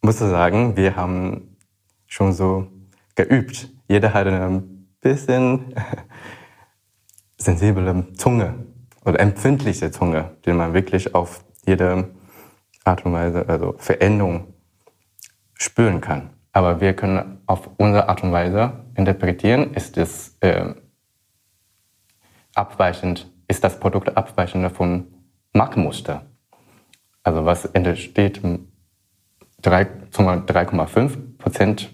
muss 0.00 0.18
sagen, 0.18 0.78
wir 0.78 0.96
haben 0.96 1.58
schon 2.06 2.32
so 2.32 2.68
geübt. 3.16 3.68
Jeder 3.86 4.14
hat 4.14 4.26
eine 4.26 4.62
bisschen 5.02 5.74
sensible 7.36 8.06
Zunge 8.16 8.54
oder 9.04 9.20
empfindliche 9.20 9.90
Zunge, 9.90 10.36
die 10.44 10.52
man 10.52 10.74
wirklich 10.74 11.14
auf 11.14 11.44
jede 11.66 12.10
Art 12.84 13.04
und 13.04 13.12
Weise, 13.12 13.48
also 13.48 13.74
Veränderung 13.78 14.54
spüren 15.54 16.00
kann. 16.00 16.30
Aber 16.52 16.80
wir 16.80 16.94
können 16.94 17.38
auf 17.46 17.70
unsere 17.76 18.08
Art 18.08 18.22
und 18.22 18.32
Weise 18.32 18.84
interpretieren, 18.94 19.74
ist 19.74 19.96
es 19.96 20.36
äh, 20.40 20.74
abweichend, 22.54 23.30
ist 23.48 23.64
das 23.64 23.80
Produkt 23.80 24.16
abweichend 24.16 24.70
vom 24.72 25.06
Marktmuster. 25.52 26.26
Also 27.22 27.44
was 27.44 27.64
entsteht 27.64 28.40
3,5 29.62 31.38
Prozent 31.38 31.90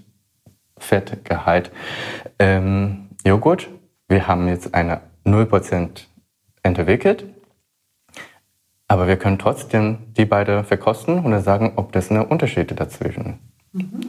Fettgehalt 0.76 1.70
ähm, 2.38 3.10
Joghurt. 3.24 3.68
Wir 4.08 4.26
haben 4.26 4.48
jetzt 4.48 4.74
eine 4.74 5.02
0 5.24 5.46
Prozent 5.46 6.09
entwickelt. 6.62 7.24
Aber 8.88 9.06
wir 9.06 9.16
können 9.16 9.38
trotzdem 9.38 9.98
die 10.16 10.24
beiden 10.24 10.64
verkosten 10.64 11.20
und 11.20 11.30
dann 11.30 11.42
sagen, 11.42 11.74
ob 11.76 11.92
das 11.92 12.10
eine 12.10 12.26
Unterschiede 12.26 12.74
dazwischen. 12.74 13.38
Mhm. 13.72 14.00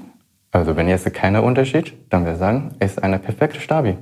Also 0.51 0.75
wenn 0.75 0.87
jetzt 0.87 1.11
keiner 1.13 1.43
Unterschied, 1.43 1.93
dann 2.09 2.25
wir 2.25 2.35
sagen, 2.35 2.75
es 2.79 2.93
ist 2.93 3.03
eine 3.03 3.19
perfekte 3.19 3.59
Stabi. 3.59 3.97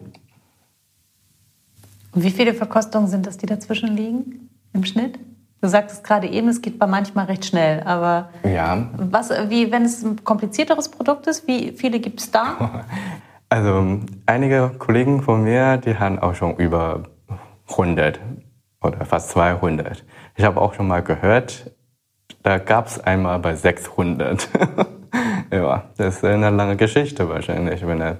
Und 2.12 2.24
wie 2.24 2.32
viele 2.32 2.54
Verkostungen 2.54 3.08
sind 3.08 3.28
das, 3.28 3.38
die 3.38 3.46
dazwischen 3.46 3.96
liegen 3.96 4.50
im 4.74 4.84
Schnitt? 4.86 5.20
Du 5.62 5.68
sagtest 5.68 6.04
gerade 6.04 6.28
eben, 6.28 6.48
es 6.48 6.62
geht 6.62 6.80
bei 6.80 6.88
manchmal 6.88 7.26
recht 7.26 7.46
schnell, 7.46 7.84
aber 7.84 8.30
ja. 8.44 8.90
was, 8.98 9.30
wie, 9.50 9.72
wenn 9.72 9.84
es 9.84 10.04
ein 10.04 10.24
komplizierteres 10.24 10.90
Produkt 10.90 11.28
ist, 11.28 11.46
wie 11.48 11.74
viele 11.74 12.00
gibt 12.00 12.20
es 12.22 12.32
da? 12.32 12.86
Also 13.52 14.00
einige 14.28 14.70
Kollegen 14.78 15.24
von 15.24 15.44
mir, 15.44 15.78
die 15.78 15.98
haben 15.98 16.20
auch 16.20 16.36
schon 16.36 16.56
über 16.58 17.06
100 17.70 18.20
oder 18.82 19.06
fast 19.06 19.30
200. 19.32 20.04
Ich 20.36 20.44
habe 20.44 20.60
auch 20.62 20.74
schon 20.74 20.88
mal 20.88 21.04
gehört, 21.04 21.72
da 22.44 22.58
gab 22.58 22.88
es 22.88 23.00
einmal 23.00 23.40
bei 23.40 23.56
600. 23.56 24.50
ja, 25.52 25.84
das 25.98 26.18
ist 26.18 26.26
eine 26.26 26.50
lange 26.50 26.78
Geschichte 26.78 27.28
wahrscheinlich, 27.28 27.86
wenn 27.86 28.02
ein 28.02 28.20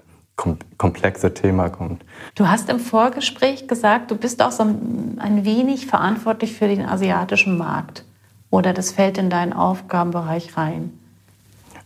komplexes 0.78 1.34
Thema 1.34 1.70
kommt. 1.70 2.04
Du 2.36 2.48
hast 2.48 2.70
im 2.70 2.80
Vorgespräch 2.80 3.68
gesagt, 3.68 4.12
du 4.12 4.16
bist 4.16 4.42
auch 4.42 4.52
so 4.52 4.64
ein 4.64 5.46
wenig 5.46 5.88
verantwortlich 5.88 6.54
für 6.54 6.68
den 6.68 6.86
asiatischen 6.86 7.58
Markt. 7.58 8.06
Oder 8.50 8.74
das 8.74 8.92
fällt 8.92 9.18
in 9.18 9.30
deinen 9.30 9.54
Aufgabenbereich 9.54 10.58
rein? 10.58 10.98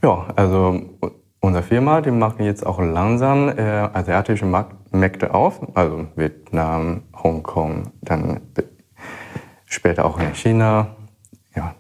Ja, 0.01 0.27
also 0.35 0.81
Unsere 1.43 1.61
Firma, 1.61 1.99
die 1.99 2.09
machen 2.09 2.45
jetzt 2.45 2.65
auch 2.65 2.79
langsam 2.79 3.49
äh, 3.49 3.61
asiatische 3.61 4.45
Märkte 4.91 5.33
auf, 5.33 5.59
also 5.75 6.07
Vietnam, 6.15 7.03
Hongkong, 7.13 7.91
dann 7.99 8.39
später 9.65 10.05
auch 10.05 10.21
in 10.21 10.33
China. 10.35 10.95
Ja, 11.53 11.75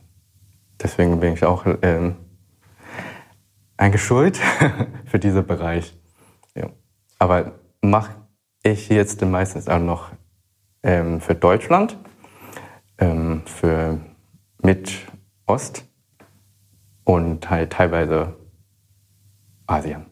deswegen 0.81 1.17
bin 1.21 1.31
ich 1.31 1.45
auch 1.45 1.65
ähm, 1.81 2.17
eingeschult 3.77 4.37
für 5.05 5.17
diesen 5.17 5.47
Bereich. 5.47 5.97
Ja. 6.55 6.67
Aber 7.17 7.53
mache 7.81 8.15
ich 8.63 8.89
jetzt 8.89 9.21
meistens 9.21 9.69
auch 9.69 9.79
noch 9.79 10.11
ähm, 10.83 11.21
für 11.21 11.35
Deutschland, 11.35 11.97
ähm, 12.97 13.43
für 13.45 13.97
Mit-Ost 14.61 15.85
und 17.05 17.49
halt 17.49 17.71
teilweise 17.71 18.42
Asien. 19.67 20.05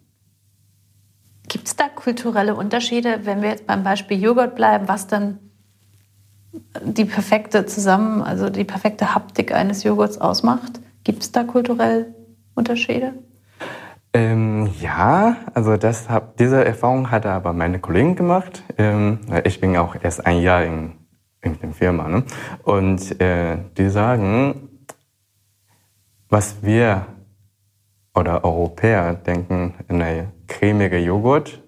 Gibt 1.47 1.67
es 1.67 1.75
da 1.75 1.89
kulturelle 1.89 2.55
Unterschiede, 2.55 3.25
wenn 3.25 3.41
wir 3.41 3.49
jetzt 3.49 3.67
beim 3.67 3.83
Beispiel 3.83 4.21
Joghurt 4.21 4.55
bleiben, 4.55 4.87
was 4.87 5.07
dann 5.07 5.39
die 6.81 7.05
perfekte 7.05 7.65
zusammen, 7.65 8.21
also 8.21 8.49
die 8.49 8.63
perfekte 8.63 9.13
Haptik 9.13 9.53
eines 9.53 9.83
Joghurts 9.83 10.19
ausmacht? 10.19 10.79
Gibt 11.03 11.23
es 11.23 11.31
da 11.31 11.43
kulturell 11.43 12.15
Unterschiede? 12.55 13.13
Ähm, 14.13 14.69
ja, 14.79 15.37
also 15.53 15.77
das 15.77 16.09
hab, 16.09 16.35
diese 16.37 16.63
Erfahrung 16.65 17.11
hatte 17.11 17.29
aber 17.29 17.53
meine 17.53 17.79
Kollegin 17.79 18.15
gemacht. 18.15 18.63
Ähm, 18.77 19.19
ich 19.45 19.61
bin 19.61 19.77
auch 19.77 19.95
erst 20.01 20.25
ein 20.25 20.41
Jahr 20.41 20.63
in, 20.63 20.93
in 21.41 21.57
der 21.59 21.71
Firma. 21.71 22.09
Ne? 22.09 22.23
Und 22.63 23.21
äh, 23.21 23.57
die 23.77 23.89
sagen, 23.89 24.69
was 26.29 26.61
wir 26.61 27.07
oder 28.13 28.43
Europäer 28.43 29.13
denken, 29.15 29.73
eine 29.87 30.31
cremige 30.47 30.97
Joghurt 30.97 31.61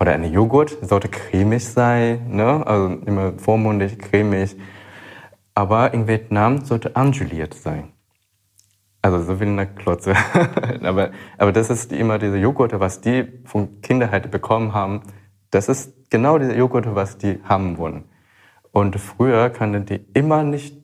oder 0.00 0.12
eine 0.12 0.28
Joghurt 0.28 0.76
sollte 0.82 1.08
cremig 1.08 1.64
sein, 1.64 2.28
ne? 2.30 2.66
also 2.66 2.88
immer 3.06 3.32
vormundig, 3.38 3.98
cremig. 3.98 4.56
Aber 5.54 5.94
in 5.94 6.08
Vietnam 6.08 6.64
sollte 6.64 6.96
anjuliert 6.96 7.54
sein. 7.54 7.92
Also 9.02 9.22
so 9.22 9.38
wie 9.38 9.44
eine 9.44 9.66
Klotze. 9.66 10.14
aber, 10.82 11.10
aber 11.38 11.52
das 11.52 11.70
ist 11.70 11.92
immer 11.92 12.18
diese 12.18 12.38
Joghurt, 12.38 12.78
was 12.80 13.00
die 13.00 13.24
von 13.44 13.80
Kindheit 13.82 14.30
bekommen 14.30 14.74
haben. 14.74 15.02
Das 15.50 15.68
ist 15.68 16.10
genau 16.10 16.38
diese 16.38 16.54
Joghurt, 16.54 16.94
was 16.94 17.18
die 17.18 17.38
haben 17.44 17.78
wollen. 17.78 18.04
Und 18.72 18.98
früher 18.98 19.50
konnten 19.50 19.84
die 19.84 20.04
immer 20.14 20.42
nicht 20.42 20.83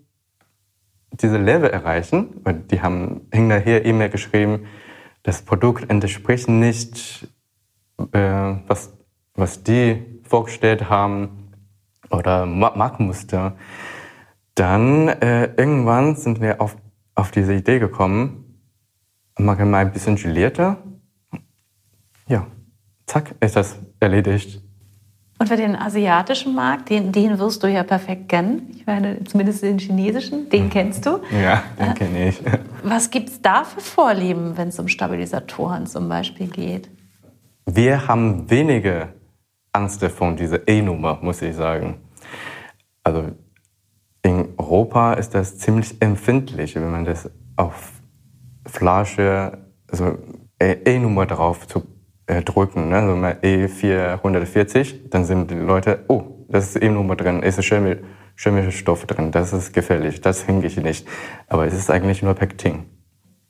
diese 1.13 1.39
Level 1.39 1.71
erreichen. 1.71 2.41
Und 2.45 2.71
die 2.71 2.83
haben 2.83 3.23
hinterher 3.33 3.85
E-Mail 3.85 4.11
geschrieben, 4.11 4.67
das 5.23 5.43
Produkt 5.43 5.91
entspricht 5.91 6.49
nicht, 6.49 7.29
äh, 8.13 8.55
was, 8.67 8.97
was 9.35 9.63
die 9.63 10.21
vorgestellt 10.23 10.89
haben 10.89 11.53
oder 12.11 12.47
Markenmuster. 12.47 13.57
Dann 14.55 15.09
äh, 15.09 15.53
irgendwann 15.57 16.17
sind 16.17 16.41
wir 16.41 16.61
auf 16.61 16.77
auf 17.21 17.31
diese 17.31 17.55
Idee 17.55 17.79
gekommen, 17.79 18.61
machen 19.39 19.71
mal 19.71 19.85
ein 19.85 19.93
bisschen 19.93 20.17
gelierter. 20.17 20.79
Ja, 22.27 22.47
zack, 23.07 23.35
ist 23.41 23.57
das 23.57 23.79
erledigt. 24.01 24.63
Und 25.41 25.49
für 25.49 25.57
den 25.57 25.75
asiatischen 25.75 26.55
Markt, 26.55 26.91
den, 26.91 27.13
den 27.13 27.39
wirst 27.39 27.63
du 27.63 27.67
ja 27.67 27.83
perfekt 27.83 28.29
kennen. 28.29 28.75
Ich 28.77 28.85
meine, 28.85 29.25
zumindest 29.25 29.63
den 29.63 29.79
chinesischen, 29.79 30.51
den 30.51 30.69
kennst 30.69 31.07
du. 31.07 31.21
Ja, 31.33 31.65
den 31.79 31.95
kenne 31.95 32.29
ich. 32.29 32.43
Was 32.85 33.11
gibt 33.11 33.31
es 33.31 33.41
da 33.41 33.65
für 33.65 33.81
Vorlieben, 33.81 34.59
wenn 34.59 34.69
es 34.69 34.79
um 34.79 34.87
Stabilisatoren 34.87 35.87
zum 35.87 36.11
Beispiel 36.11 36.47
geht? 36.47 36.91
Wir 37.65 38.07
haben 38.07 38.51
wenige 38.51 39.15
Angst 39.73 40.05
vor 40.05 40.33
dieser 40.33 40.69
E-Nummer, 40.69 41.19
muss 41.23 41.41
ich 41.41 41.57
sagen. 41.57 42.03
Also 43.03 43.29
in 44.23 44.51
Europa 44.59 45.15
ist 45.15 45.35
das 45.35 45.57
ziemlich 45.57 46.03
empfindlich, 46.03 46.75
wenn 46.75 46.91
man 46.91 47.07
das 47.07 47.31
auf 47.57 47.93
Flasche, 48.67 49.57
also 49.91 50.19
E-Nummer 50.61 51.25
drauf 51.25 51.67
zu 51.67 51.87
äh, 52.31 52.43
drücken, 52.43 52.91
ne? 52.91 52.97
also 52.97 53.17
mal 53.17 53.37
E440, 53.43 55.11
dann 55.11 55.25
sind 55.25 55.51
die 55.51 55.57
Leute, 55.57 56.05
oh, 56.07 56.23
das 56.49 56.69
ist 56.69 56.83
E-Nummer 56.83 57.17
drin, 57.17 57.43
ist 57.43 57.59
ein 57.59 57.99
chemischer 58.37 58.71
Stoff 58.71 59.05
drin, 59.07 59.33
das 59.33 59.53
ist 59.53 59.73
gefährlich, 59.73 60.21
das 60.21 60.47
hänge 60.47 60.65
ich 60.65 60.77
nicht. 60.77 61.09
Aber 61.49 61.67
es 61.67 61.75
ist 61.75 61.91
eigentlich 61.91 62.23
nur 62.23 62.35
Pektin. 62.35 62.85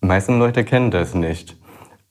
Die 0.02 0.06
meisten 0.06 0.38
Leute 0.38 0.64
kennen 0.64 0.90
das 0.90 1.14
nicht. 1.14 1.58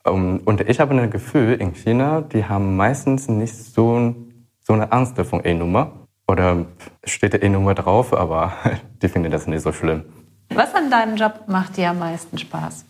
Und 0.04 0.62
ich 0.68 0.80
habe 0.80 0.94
ein 0.94 1.10
Gefühl, 1.10 1.56
in 1.56 1.74
China, 1.74 2.22
die 2.22 2.46
haben 2.46 2.78
meistens 2.78 3.28
nicht 3.28 3.56
so, 3.56 4.16
so 4.62 4.74
eine 4.74 4.92
Angst 4.92 5.20
vor 5.20 5.44
E-Nummer. 5.44 6.08
Oder 6.28 6.68
steht 7.04 7.34
der 7.34 7.42
E-Nummer 7.42 7.74
drauf, 7.74 8.14
aber 8.14 8.54
die 9.02 9.10
finden 9.10 9.32
das 9.32 9.48
nicht 9.48 9.64
so 9.64 9.72
schlimm. 9.72 10.04
Was 10.54 10.76
an 10.76 10.92
deinem 10.92 11.16
Job 11.16 11.46
macht 11.48 11.78
dir 11.78 11.90
am 11.90 12.00
meisten 12.00 12.38
Spaß? 12.38 12.86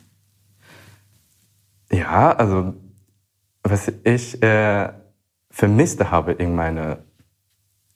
Ja, 1.90 2.32
also 2.32 2.74
was 3.62 3.92
ich 4.04 4.42
äh, 4.42 4.88
vermisst 5.50 6.10
habe 6.10 6.32
in 6.32 6.54
meinem 6.54 6.98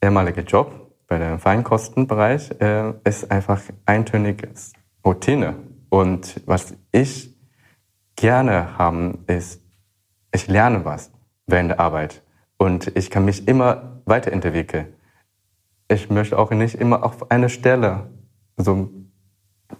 ehemaligen 0.02 0.44
Job 0.44 0.92
bei 1.06 1.18
dem 1.18 1.38
Feinkostenbereich, 1.38 2.60
äh, 2.60 2.94
ist 3.04 3.30
einfach 3.30 3.60
eintöniges 3.86 4.72
Routine. 5.04 5.56
Und 5.90 6.40
was 6.46 6.74
ich 6.92 7.34
gerne 8.16 8.78
haben, 8.78 9.24
ist, 9.26 9.62
ich 10.32 10.48
lerne 10.48 10.84
was 10.84 11.10
während 11.46 11.70
der 11.70 11.80
Arbeit. 11.80 12.22
Und 12.56 12.96
ich 12.96 13.10
kann 13.10 13.24
mich 13.24 13.46
immer 13.46 14.00
weiterentwickeln 14.04 14.94
ich 15.88 16.10
möchte 16.10 16.38
auch 16.38 16.50
nicht 16.50 16.74
immer 16.74 17.04
auf 17.04 17.30
eine 17.30 17.48
Stelle 17.48 18.10
so 18.56 18.90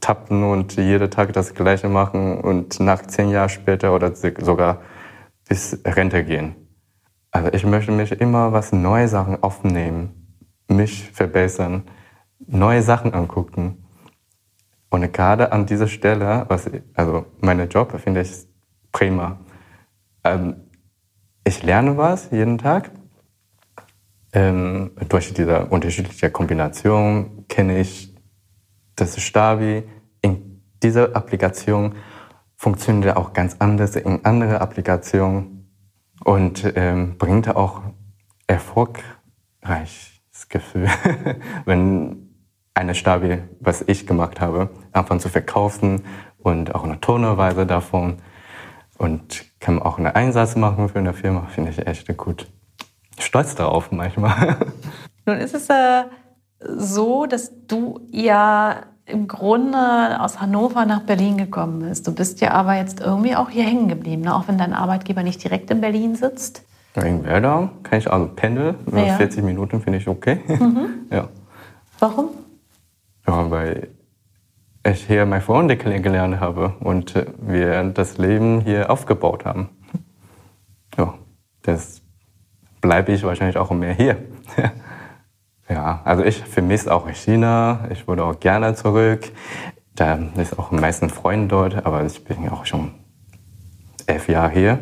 tappen 0.01 0.45
und 0.45 0.77
jeden 0.77 1.11
Tag 1.11 1.33
das 1.33 1.55
Gleiche 1.55 1.89
machen 1.89 2.41
und 2.41 2.81
nach 2.81 3.03
zehn 3.03 3.31
Jahren 3.31 3.49
später 3.49 3.95
oder 3.95 4.15
sogar 4.15 4.83
bis 5.49 5.81
Rente 5.85 6.25
gehen. 6.25 6.57
Also 7.31 7.53
ich 7.53 7.65
möchte 7.65 7.93
mich 7.93 8.13
immer 8.13 8.53
was 8.53 8.73
neue 8.73 9.09
Sachen 9.09 9.43
aufnehmen, 9.43 10.39
mich 10.69 11.11
verbessern, 11.11 11.85
neue 12.39 12.83
Sachen 12.83 13.13
angucken. 13.13 13.85
Und 14.89 15.13
gerade 15.13 15.51
an 15.51 15.67
dieser 15.67 15.89
Stelle, 15.89 16.45
was, 16.49 16.71
also 16.95 17.27
meine 17.41 17.65
Job 17.65 17.99
finde 18.01 18.21
ich 18.21 18.47
prima. 18.93 19.41
Ähm, 20.23 20.57
ich 21.45 21.63
lerne 21.63 21.97
was 21.97 22.31
jeden 22.31 22.59
Tag 22.59 22.91
ähm, 24.35 24.91
durch 25.09 25.33
diese 25.33 25.67
unterschiedliche 25.67 26.31
Kombination 26.31 27.45
kenne 27.49 27.79
ich 27.79 28.15
das 28.97 29.21
Stabi. 29.21 29.85
In 30.23 30.63
dieser 30.83 31.15
Applikation 31.15 31.95
funktioniert 32.65 33.19
auch 33.19 33.35
ganz 33.35 33.57
anders 33.59 33.95
in 33.95 34.25
andere 34.25 34.63
Applikationen 34.63 35.71
und 36.25 36.73
ähm, 36.77 37.19
bringt 37.19 37.55
auch 37.55 37.83
erfolgreiches 38.47 40.49
Gefühl, 40.49 40.89
wenn 41.67 42.31
eine 42.73 42.95
Stabi, 42.95 43.43
was 43.61 43.85
ich 43.87 44.07
gemacht 44.07 44.41
habe, 44.41 44.71
anfangen 44.93 45.21
zu 45.21 45.29
verkaufen 45.29 46.07
und 46.39 46.75
auch 46.75 46.85
eine 46.85 47.03
Tonerweise 47.03 47.67
davon 47.67 48.23
und 48.97 49.45
kann 49.61 49.83
auch 49.83 49.99
einen 49.99 50.07
Einsatz 50.07 50.57
machen 50.57 50.89
für 50.89 51.01
eine 51.01 51.13
Firma, 51.13 51.43
finde 51.49 51.71
ich 51.71 51.87
echt 51.87 52.17
gut 52.17 52.51
stolz 53.19 53.55
darauf 53.55 53.93
manchmal. 53.93 54.57
Nun 55.27 55.37
ist 55.37 55.55
es 55.55 55.69
äh, 55.69 56.05
so, 56.61 57.27
dass 57.27 57.53
du 57.67 58.01
ja 58.11 58.94
im 59.07 59.29
Grunde 59.29 60.21
aus 60.21 60.41
Hannover 60.41 60.87
nach 60.87 61.03
Berlin 61.03 61.37
gekommen 61.37 61.81
bist. 61.81 62.07
Du 62.07 62.15
bist 62.15 62.41
ja 62.41 62.53
aber 62.53 62.77
jetzt 62.77 63.01
irgendwie 63.01 63.37
auch 63.37 63.51
hier 63.51 63.65
hängen 63.65 63.89
geblieben, 63.89 64.23
ne? 64.23 64.35
auch 64.35 64.49
wenn 64.49 64.59
dein 64.59 64.73
Arbeitgeber 64.73 65.23
nicht 65.23 65.43
direkt 65.45 65.71
in 65.71 65.81
Berlin 65.81 66.15
sitzt. 66.15 66.65
In 66.95 67.25
Werder 67.25 67.71
kann 67.83 67.99
ich 67.99 68.11
also 68.11 68.29
pendeln. 68.29 68.77
Ja. 68.95 69.17
40 69.17 69.43
Minuten 69.43 69.81
finde 69.81 69.99
ich 69.99 70.09
okay. 70.09 70.41
Mhm. 70.47 70.89
ja. 71.11 71.29
Warum? 71.99 72.29
Ja, 73.27 73.51
weil 73.51 73.89
ich 74.87 75.07
hier 75.07 75.27
meine 75.27 75.41
Freunde 75.41 75.77
kennengelernt 75.77 76.41
habe 76.41 76.75
und 76.81 77.15
wir 77.39 77.83
das 77.85 78.19
Leben 78.19 78.61
hier 78.61 78.91
aufgebaut 78.91 79.45
haben. 79.45 79.71
Ja, 80.97 81.15
das 81.63 82.03
bleibe 82.81 83.13
ich 83.13 83.25
wahrscheinlich 83.25 83.57
auch 83.57 83.71
mehr 83.71 83.95
hier. 83.95 84.17
ja, 85.69 86.01
also 86.05 86.23
ich 86.23 86.43
vermisse 86.43 86.95
auch 86.95 87.09
China. 87.11 87.89
Ich 87.91 88.07
würde 88.07 88.25
auch 88.25 88.39
gerne 88.39 88.75
zurück. 88.75 89.31
Da 89.95 90.19
ist 90.37 90.59
auch 90.59 90.73
am 90.73 90.81
meisten 90.81 91.09
Freunde 91.09 91.49
dort, 91.49 91.87
aber 91.87 92.05
ich 92.05 92.25
bin 92.25 92.49
auch 92.49 92.67
schon 92.67 92.93
elf 94.07 94.29
Jahre 94.29 94.51
hier. 94.51 94.79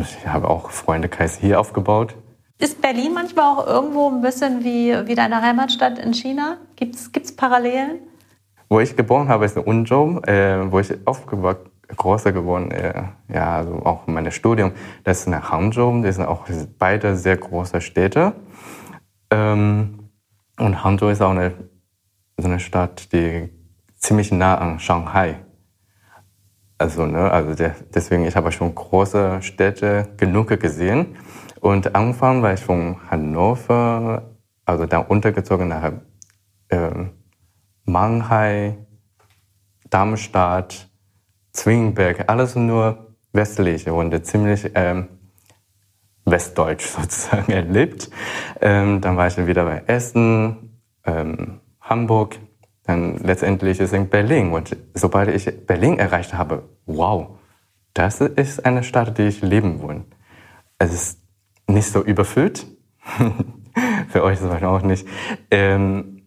Ich 0.00 0.26
habe 0.26 0.48
auch 0.48 0.70
Freundekreis 0.70 1.36
hier 1.36 1.58
aufgebaut. 1.58 2.14
Ist 2.58 2.80
Berlin 2.80 3.12
manchmal 3.14 3.46
auch 3.46 3.66
irgendwo 3.66 4.08
ein 4.08 4.20
bisschen 4.20 4.62
wie, 4.62 4.94
wie 5.06 5.14
deine 5.14 5.42
Heimatstadt 5.42 5.98
in 5.98 6.14
China? 6.14 6.58
Gibt 6.76 6.94
es 6.94 7.36
Parallelen? 7.36 8.00
Wo 8.68 8.78
ich 8.80 8.96
geboren 8.96 9.28
habe, 9.28 9.46
ist 9.46 9.56
Unzhou, 9.56 10.20
äh, 10.20 10.70
wo 10.70 10.78
ich 10.78 10.94
aufgewachsen 11.06 11.70
größer 11.96 12.32
geworden, 12.32 12.70
äh, 12.70 13.02
ja, 13.32 13.56
also 13.56 13.74
auch 13.84 14.06
mein 14.06 14.30
Studium. 14.30 14.72
Das 15.04 15.20
ist 15.20 15.26
nach 15.28 15.50
Hangzhou, 15.50 16.02
das 16.02 16.16
sind 16.16 16.26
auch 16.26 16.46
beide 16.78 17.16
sehr 17.16 17.36
große 17.36 17.80
Städte. 17.80 18.32
Ähm, 19.30 20.10
und 20.58 20.84
Hangzhou 20.84 21.08
ist 21.08 21.22
auch 21.22 21.30
eine, 21.30 21.54
so 22.36 22.48
eine 22.48 22.60
Stadt, 22.60 23.12
die 23.12 23.50
ziemlich 23.96 24.32
nah 24.32 24.58
an 24.58 24.78
Shanghai. 24.78 25.36
Also, 26.78 27.06
ne, 27.06 27.30
also 27.30 27.54
der, 27.54 27.76
deswegen, 27.94 28.24
ich 28.24 28.36
habe 28.36 28.50
schon 28.52 28.74
große 28.74 29.42
Städte 29.42 30.08
genug 30.16 30.48
gesehen. 30.60 31.16
Und 31.60 31.94
angefangen 31.94 32.42
war 32.42 32.54
ich 32.54 32.60
von 32.60 32.96
Hannover, 33.10 34.30
also 34.64 34.86
dann 34.86 35.04
untergezogen 35.04 35.68
nach 35.68 35.92
äh, 36.68 36.90
Mannheim, 37.84 38.86
Darmstadt, 39.90 40.88
Zwingenberg, 41.52 42.30
alles 42.30 42.56
nur 42.56 43.14
westlich 43.32 43.88
und 43.88 44.24
ziemlich 44.24 44.70
ähm, 44.74 45.08
westdeutsch 46.24 46.86
sozusagen 46.86 47.52
erlebt. 47.52 48.10
Ähm, 48.60 49.00
dann 49.00 49.16
war 49.16 49.26
ich 49.26 49.34
dann 49.34 49.46
wieder 49.46 49.64
bei 49.64 49.82
Essen, 49.86 50.80
ähm, 51.04 51.60
Hamburg, 51.80 52.38
dann 52.84 53.16
letztendlich 53.18 53.80
ist 53.80 53.92
in 53.92 54.08
Berlin. 54.08 54.52
Und 54.52 54.76
sobald 54.94 55.28
ich 55.28 55.66
Berlin 55.66 55.98
erreicht 55.98 56.34
habe, 56.34 56.68
wow, 56.86 57.38
das 57.94 58.20
ist 58.20 58.64
eine 58.64 58.82
Stadt, 58.82 59.16
die 59.18 59.22
ich 59.22 59.42
leben 59.42 59.82
will. 59.82 60.04
Es 60.78 60.92
ist 60.92 61.18
nicht 61.66 61.90
so 61.90 62.02
überfüllt. 62.02 62.66
Für 64.08 64.24
euch 64.24 64.34
ist 64.34 64.42
es 64.42 64.62
auch 64.62 64.82
nicht. 64.82 65.06
Ähm, 65.50 66.22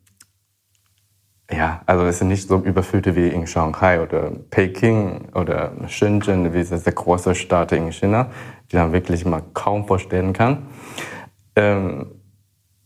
ja, 1.52 1.82
also 1.86 2.06
es 2.06 2.20
sind 2.20 2.30
nicht 2.30 2.48
so 2.48 2.58
überfüllte 2.60 3.16
wie 3.16 3.28
in 3.28 3.46
Shanghai 3.46 4.02
oder 4.02 4.32
Peking 4.50 5.30
oder 5.36 5.74
Shenzhen, 5.88 6.54
wie 6.54 6.60
diese 6.60 6.92
große 6.92 7.36
Stadt 7.36 7.74
in 7.74 7.92
China, 7.92 8.32
die 8.72 8.78
man 8.78 8.94
wirklich 8.94 9.26
mal 9.26 9.44
kaum 9.54 9.86
vorstellen 9.86 10.34
kann. 10.34 10.68
Ähm, 11.56 12.13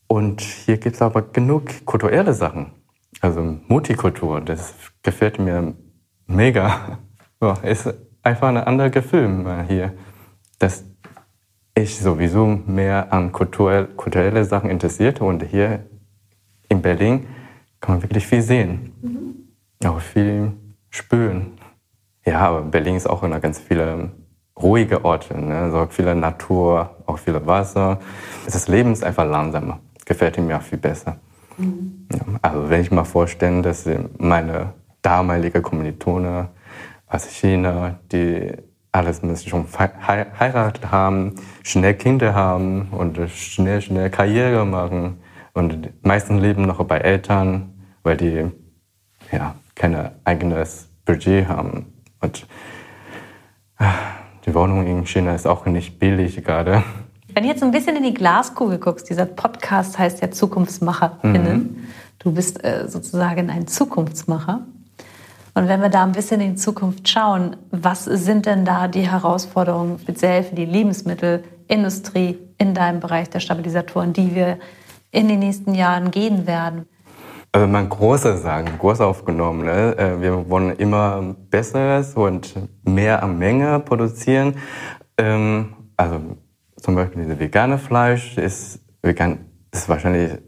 und 0.07 0.41
hier 0.41 0.77
gibt 0.77 0.95
es 0.95 1.01
aber 1.01 1.21
genug 1.21 1.85
kulturelle 1.85 2.33
Sachen. 2.33 2.71
Also 3.21 3.41
Multikultur, 3.67 4.41
das 4.41 4.73
gefällt 5.03 5.39
mir 5.39 5.73
mega. 6.25 6.99
Ja, 7.39 7.53
ist 7.61 7.93
einfach 8.23 8.47
ein 8.47 8.57
anderes 8.57 8.91
Gefühl 8.91 9.63
hier, 9.67 9.93
dass 10.57 10.83
ich 11.75 11.99
sowieso 11.99 12.47
mehr 12.47 13.13
an 13.13 13.31
kulturell, 13.31 13.85
kulturelle 13.85 14.43
Sachen 14.43 14.71
interessiert 14.71 15.21
und 15.21 15.43
hier 15.43 15.85
in 16.67 16.81
Berlin 16.81 17.27
kann 17.79 17.95
man 17.95 18.01
wirklich 18.01 18.25
viel 18.25 18.41
sehen. 18.41 18.91
Mhm. 19.01 19.87
Auch 19.87 19.99
viel 19.99 20.53
spüren. 20.89 21.59
Ja, 22.25 22.39
aber 22.39 22.61
Berlin 22.61 22.95
ist 22.95 23.07
auch 23.07 23.21
eine 23.21 23.39
ganz 23.39 23.59
viele 23.59 24.11
ruhige 24.59 25.05
Orte, 25.05 25.39
ne? 25.39 25.55
also 25.55 25.87
viele 25.89 26.15
Natur, 26.15 26.95
auch 27.05 27.19
viele 27.19 27.45
Wasser. 27.45 27.99
Das 28.45 28.67
Leben 28.67 28.91
ist 28.91 29.03
einfach 29.03 29.25
langsamer. 29.25 29.79
Gefällt 30.07 30.37
mir 30.37 30.57
auch 30.57 30.61
viel 30.61 30.77
besser. 30.77 31.17
Mhm. 31.57 32.07
Ja, 32.13 32.21
also 32.41 32.69
wenn 32.69 32.79
ich 32.81 32.91
mal 32.91 33.03
vorstelle, 33.03 33.61
dass 33.61 33.85
meine 34.17 34.73
damalige 35.01 35.61
Kommilitone 35.61 36.47
aus 37.07 37.25
China, 37.25 37.99
die 38.09 38.53
alles 38.93 39.21
müssen 39.21 39.49
schon 39.49 39.65
heiratet 39.77 40.91
haben, 40.91 41.35
schnell 41.61 41.93
Kinder 41.95 42.33
haben 42.33 42.87
und 42.91 43.19
schnell, 43.29 43.81
schnell 43.81 44.09
Karriere 44.09 44.65
machen. 44.65 45.19
Und 45.53 45.85
die 45.85 46.07
meisten 46.07 46.37
leben 46.37 46.63
noch 46.63 46.81
bei 46.85 46.99
Eltern, 46.99 47.73
weil 48.03 48.15
die 48.15 48.49
ja 49.29 49.55
kein 49.75 50.11
eigenes 50.23 50.87
Budget 51.03 51.49
haben. 51.49 51.93
Und 52.21 52.47
ah, 53.77 53.93
die 54.45 54.55
Wohnung 54.55 54.87
in 54.87 55.05
China 55.05 55.35
ist 55.35 55.47
auch 55.47 55.65
nicht 55.65 55.99
billig 55.99 56.41
gerade. 56.45 56.81
Wenn 57.38 57.43
du 57.43 57.50
jetzt 57.50 57.62
ein 57.62 57.69
bisschen 57.69 57.95
in 57.95 58.02
die 58.02 58.15
Glaskugel 58.15 58.80
guckst, 58.80 59.12
dieser 59.12 59.28
Podcast 59.28 60.00
heißt 60.00 60.23
ja 60.23 60.32
ZukunftsmacherInnen. 60.32 61.58
Mhm. 61.58 61.88
Du 62.17 62.32
bist 62.32 62.63
äh, 62.63 62.88
sozusagen 62.88 63.52
ein 63.52 63.67
Zukunftsmacher. 63.67 64.62
Und 65.54 65.67
wenn 65.67 65.80
wir 65.80 65.89
da 65.89 66.02
ein 66.02 66.13
bisschen 66.13 66.41
in 66.41 66.54
die 66.54 66.56
Zukunft 66.56 67.08
schauen, 67.08 67.56
was 67.69 68.06
sind 68.06 68.47
denn 68.47 68.65
da 68.65 68.88
die 68.88 69.08
Herausforderungen 69.08 70.00
speziell 70.00 70.41
für 70.41 70.56
die 70.56 70.65
Lebensmittelindustrie 70.65 72.39
in 72.58 72.73
deinem 72.73 73.02
Bereich 73.02 73.30
der 73.30 73.39
Stabilisatoren, 73.39 74.13
die 74.13 74.34
wir 74.34 74.58
in 75.12 75.28
den 75.28 75.38
nächsten 75.38 75.76
Jahren 75.76 76.10
gehen 76.10 76.47
werden? 76.47 76.88
Also 77.52 77.67
man 77.67 77.88
große 77.88 78.39
sagen, 78.39 78.80
groß 78.80 79.02
aufgenommen. 79.02 79.63
Ne? 79.63 79.95
Äh, 79.95 80.21
wir 80.21 80.50
wollen 80.50 80.71
immer 80.78 81.36
Besseres 81.52 82.15
und 82.15 82.56
mehr 82.84 83.21
an 83.21 83.38
Menge 83.38 83.80
produzieren. 83.82 84.56
Ähm, 85.19 85.76
also 85.97 86.19
zum 86.77 86.95
Beispiel 86.95 87.23
diese 87.23 87.39
vegane 87.39 87.77
Fleisch 87.77 88.37
ist 88.37 88.79
vegan, 89.01 89.39
ist 89.71 89.89
wahrscheinlich 89.89 90.39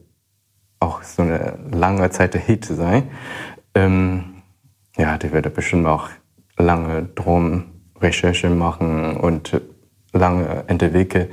auch 0.80 1.04
so 1.04 1.24
eine 1.24 1.60
lange 1.72 2.10
Zeit 2.12 2.34
der 2.34 2.42
Hit 2.42 2.66
sein. 2.66 3.10
Ähm, 3.76 4.42
ja, 4.98 5.18
die 5.18 5.32
werde 5.32 5.50
bestimmt 5.50 5.88
auch 5.88 6.10
lange 6.58 7.04
drum 7.16 7.66
Recherche 8.00 8.50
machen 8.50 9.18
und 9.18 9.62
lange 10.14 10.64
entwickeln. 10.68 11.30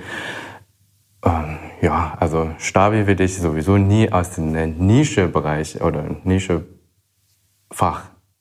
Ähm, 1.24 1.58
ja, 1.80 2.16
also 2.18 2.50
Stabi 2.58 3.06
würde 3.06 3.24
ich 3.24 3.36
sowieso 3.36 3.76
nie 3.76 4.10
aus 4.10 4.30
dem 4.30 4.52
Nischebereich 4.52 5.80
oder 5.82 6.04
Nischefach 6.24 6.66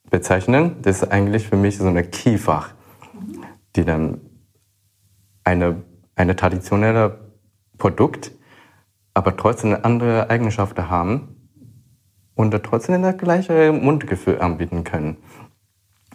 bezeichnen. 0.09 0.77
Das 0.81 1.01
ist 1.01 1.11
eigentlich 1.11 1.47
für 1.47 1.57
mich 1.57 1.77
so 1.77 1.87
eine 1.87 2.03
Keyfach, 2.03 2.69
die 3.75 3.85
dann 3.85 4.21
eine, 5.43 5.83
eine 6.15 6.35
traditionelle 6.35 7.31
Produkt, 7.77 8.31
aber 9.13 9.35
trotzdem 9.37 9.77
andere 9.81 10.29
Eigenschaften 10.29 10.89
haben 10.89 11.49
und 12.35 12.51
trotzdem 12.63 13.01
das 13.01 13.17
gleiche 13.17 13.71
Mundgefühl 13.71 14.39
anbieten 14.39 14.83
können. 14.83 15.17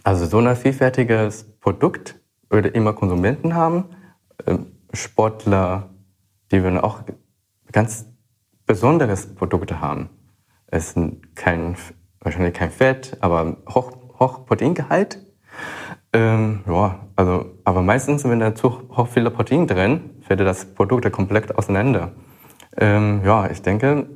Also 0.02 0.26
so 0.26 0.38
ein 0.38 0.56
vielfältiges 0.56 1.44
Produkt 1.60 2.20
würde 2.48 2.68
immer 2.68 2.92
Konsumenten 2.92 3.54
haben, 3.54 3.84
ähm, 4.46 4.66
Sportler, 4.92 5.90
die 6.50 6.62
würden 6.62 6.78
auch 6.78 7.02
ganz 7.70 8.06
besonderes 8.66 9.34
Produkte 9.34 9.80
haben. 9.80 10.10
Es 10.66 10.92
ist 10.92 10.98
kein, 11.34 11.76
wahrscheinlich 12.20 12.54
kein 12.54 12.70
Fett, 12.70 13.16
aber 13.20 13.58
hoch, 13.68 13.92
hoch 14.18 14.46
Proteingehalt. 14.46 15.18
Ähm, 16.12 16.64
ja, 16.66 17.06
also, 17.16 17.58
aber 17.64 17.82
meistens, 17.82 18.24
wenn 18.24 18.40
da 18.40 18.54
zu 18.54 18.88
viele 19.12 19.30
Protein 19.30 19.66
drin, 19.66 20.10
fällt 20.22 20.40
das 20.40 20.64
Produkt 20.74 21.10
komplett 21.12 21.56
auseinander. 21.56 22.12
Ähm, 22.76 23.22
ja, 23.24 23.50
ich 23.50 23.62
denke, 23.62 24.08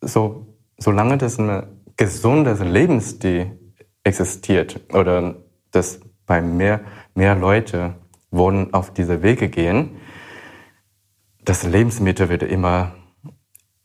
so 0.00 0.46
solange 0.78 1.18
das 1.18 1.38
ein 1.38 1.66
gesundes 1.96 2.60
Lebensstil 2.60 3.58
existiert 4.04 4.80
oder 4.94 5.36
dass 5.72 6.00
bei 6.26 6.40
mehr, 6.40 6.80
mehr 7.14 7.34
Leute 7.34 7.94
wollen 8.30 8.72
auf 8.72 8.92
diese 8.92 9.22
Wege 9.22 9.48
gehen, 9.48 9.96
das 11.44 11.64
Lebensmittel 11.64 12.28
wird 12.28 12.42
immer, 12.42 12.94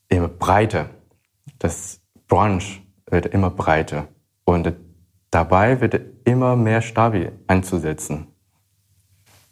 immer 0.09 0.27
breiter. 0.27 0.89
Das 1.59 2.01
Branche 2.27 2.81
wird 3.09 3.27
immer 3.27 3.49
breiter. 3.49 4.07
Und 4.43 4.73
dabei 5.31 5.79
wird 5.79 6.01
immer 6.25 6.55
mehr 6.55 6.81
stabil 6.81 7.31
einzusetzen. 7.47 8.27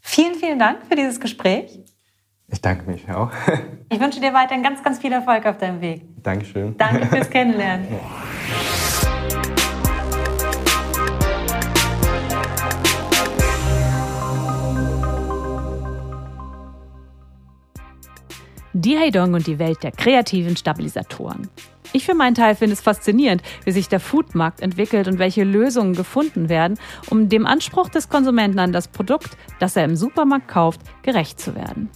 Vielen, 0.02 0.36
vielen 0.36 0.60
Dank 0.60 0.80
für 0.88 0.96
dieses 0.96 1.20
Gespräch. 1.20 1.80
Ich 2.48 2.62
danke 2.62 2.90
mich 2.90 3.10
auch. 3.10 3.32
Ich 3.94 4.00
wünsche 4.00 4.22
dir 4.22 4.34
weiterhin 4.34 4.64
ganz, 4.64 4.82
ganz 4.82 5.00
viel 5.00 5.12
Erfolg 5.12 5.46
auf 5.46 5.58
deinem 5.58 5.82
Weg. 5.82 6.04
Dankeschön. 6.24 6.78
Danke 6.78 7.08
fürs 7.08 7.30
Kennenlernen. 7.30 7.88
Die 18.72 18.98
Heidong 18.98 19.34
und 19.34 19.46
die 19.46 19.60
Welt 19.60 19.84
der 19.84 19.92
kreativen 19.92 20.56
Stabilisatoren. 20.56 21.50
Ich 21.94 22.06
für 22.06 22.14
meinen 22.14 22.36
Teil 22.36 22.56
finde 22.56 22.74
es 22.74 22.82
faszinierend, 22.82 23.42
wie 23.66 23.72
sich 23.72 23.90
der 23.90 24.00
Foodmarkt 24.00 24.62
entwickelt 24.62 25.08
und 25.08 25.20
welche 25.20 25.44
Lösungen 25.44 25.94
gefunden 25.94 26.48
werden, 26.48 26.80
um 27.10 27.28
dem 27.28 27.46
Anspruch 27.46 27.90
des 27.90 28.08
Konsumenten 28.08 28.60
an 28.60 28.72
das 28.72 28.88
Produkt, 28.88 29.36
das 29.60 29.76
er 29.76 29.84
im 29.84 29.98
Supermarkt 29.98 30.48
kauft, 30.48 30.82
gerecht 31.04 31.40
zu 31.40 31.56
werden. 31.56 31.90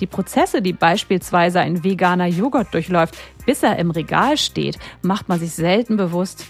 Die 0.00 0.06
Prozesse, 0.06 0.62
die 0.62 0.72
beispielsweise 0.72 1.60
ein 1.60 1.84
veganer 1.84 2.26
Joghurt 2.26 2.72
durchläuft, 2.72 3.18
bis 3.44 3.62
er 3.62 3.78
im 3.78 3.90
Regal 3.90 4.38
steht, 4.38 4.78
macht 5.02 5.28
man 5.28 5.40
sich 5.40 5.52
selten 5.52 5.96
bewusst. 5.96 6.46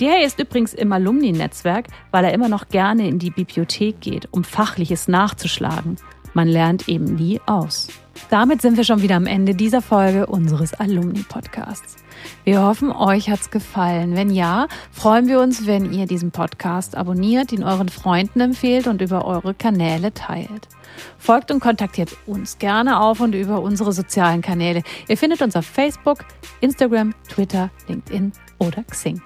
DHA 0.00 0.24
ist 0.24 0.40
übrigens 0.40 0.74
im 0.74 0.92
Alumni-Netzwerk, 0.92 1.86
weil 2.10 2.24
er 2.24 2.34
immer 2.34 2.48
noch 2.48 2.68
gerne 2.68 3.06
in 3.06 3.20
die 3.20 3.30
Bibliothek 3.30 4.00
geht, 4.00 4.28
um 4.32 4.42
Fachliches 4.42 5.06
nachzuschlagen. 5.06 5.96
Man 6.34 6.48
lernt 6.48 6.88
eben 6.88 7.14
nie 7.14 7.40
aus. 7.46 7.88
Damit 8.30 8.62
sind 8.62 8.76
wir 8.76 8.84
schon 8.84 9.02
wieder 9.02 9.16
am 9.16 9.26
Ende 9.26 9.54
dieser 9.54 9.82
Folge 9.82 10.26
unseres 10.26 10.74
Alumni-Podcasts. 10.74 11.96
Wir 12.44 12.62
hoffen, 12.62 12.90
euch 12.90 13.30
hat's 13.30 13.50
gefallen. 13.50 14.16
Wenn 14.16 14.30
ja, 14.30 14.66
freuen 14.92 15.28
wir 15.28 15.40
uns, 15.40 15.66
wenn 15.66 15.92
ihr 15.92 16.06
diesen 16.06 16.30
Podcast 16.30 16.96
abonniert, 16.96 17.52
ihn 17.52 17.62
euren 17.62 17.88
Freunden 17.88 18.40
empfehlt 18.40 18.86
und 18.86 19.02
über 19.02 19.24
eure 19.24 19.54
Kanäle 19.54 20.12
teilt. 20.14 20.68
Folgt 21.18 21.50
und 21.50 21.60
kontaktiert 21.60 22.16
uns 22.26 22.58
gerne 22.58 23.00
auf 23.00 23.20
und 23.20 23.34
über 23.34 23.60
unsere 23.60 23.92
sozialen 23.92 24.42
Kanäle. 24.42 24.82
Ihr 25.08 25.16
findet 25.16 25.42
uns 25.42 25.56
auf 25.56 25.66
Facebook, 25.66 26.24
Instagram, 26.60 27.14
Twitter, 27.28 27.70
LinkedIn 27.88 28.32
oder 28.58 28.84
Xing. 28.84 29.20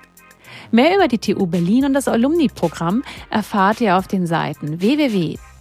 Mehr 0.71 0.97
über 0.97 1.09
die 1.09 1.19
TU 1.19 1.47
Berlin 1.47 1.85
und 1.85 1.95
das 1.95 2.09
Alumni-Programm 2.09 3.03
erfahrt 3.31 3.81
ihr 3.81 3.97
auf 3.97 4.09
den 4.09 4.27
Seiten 4.27 4.81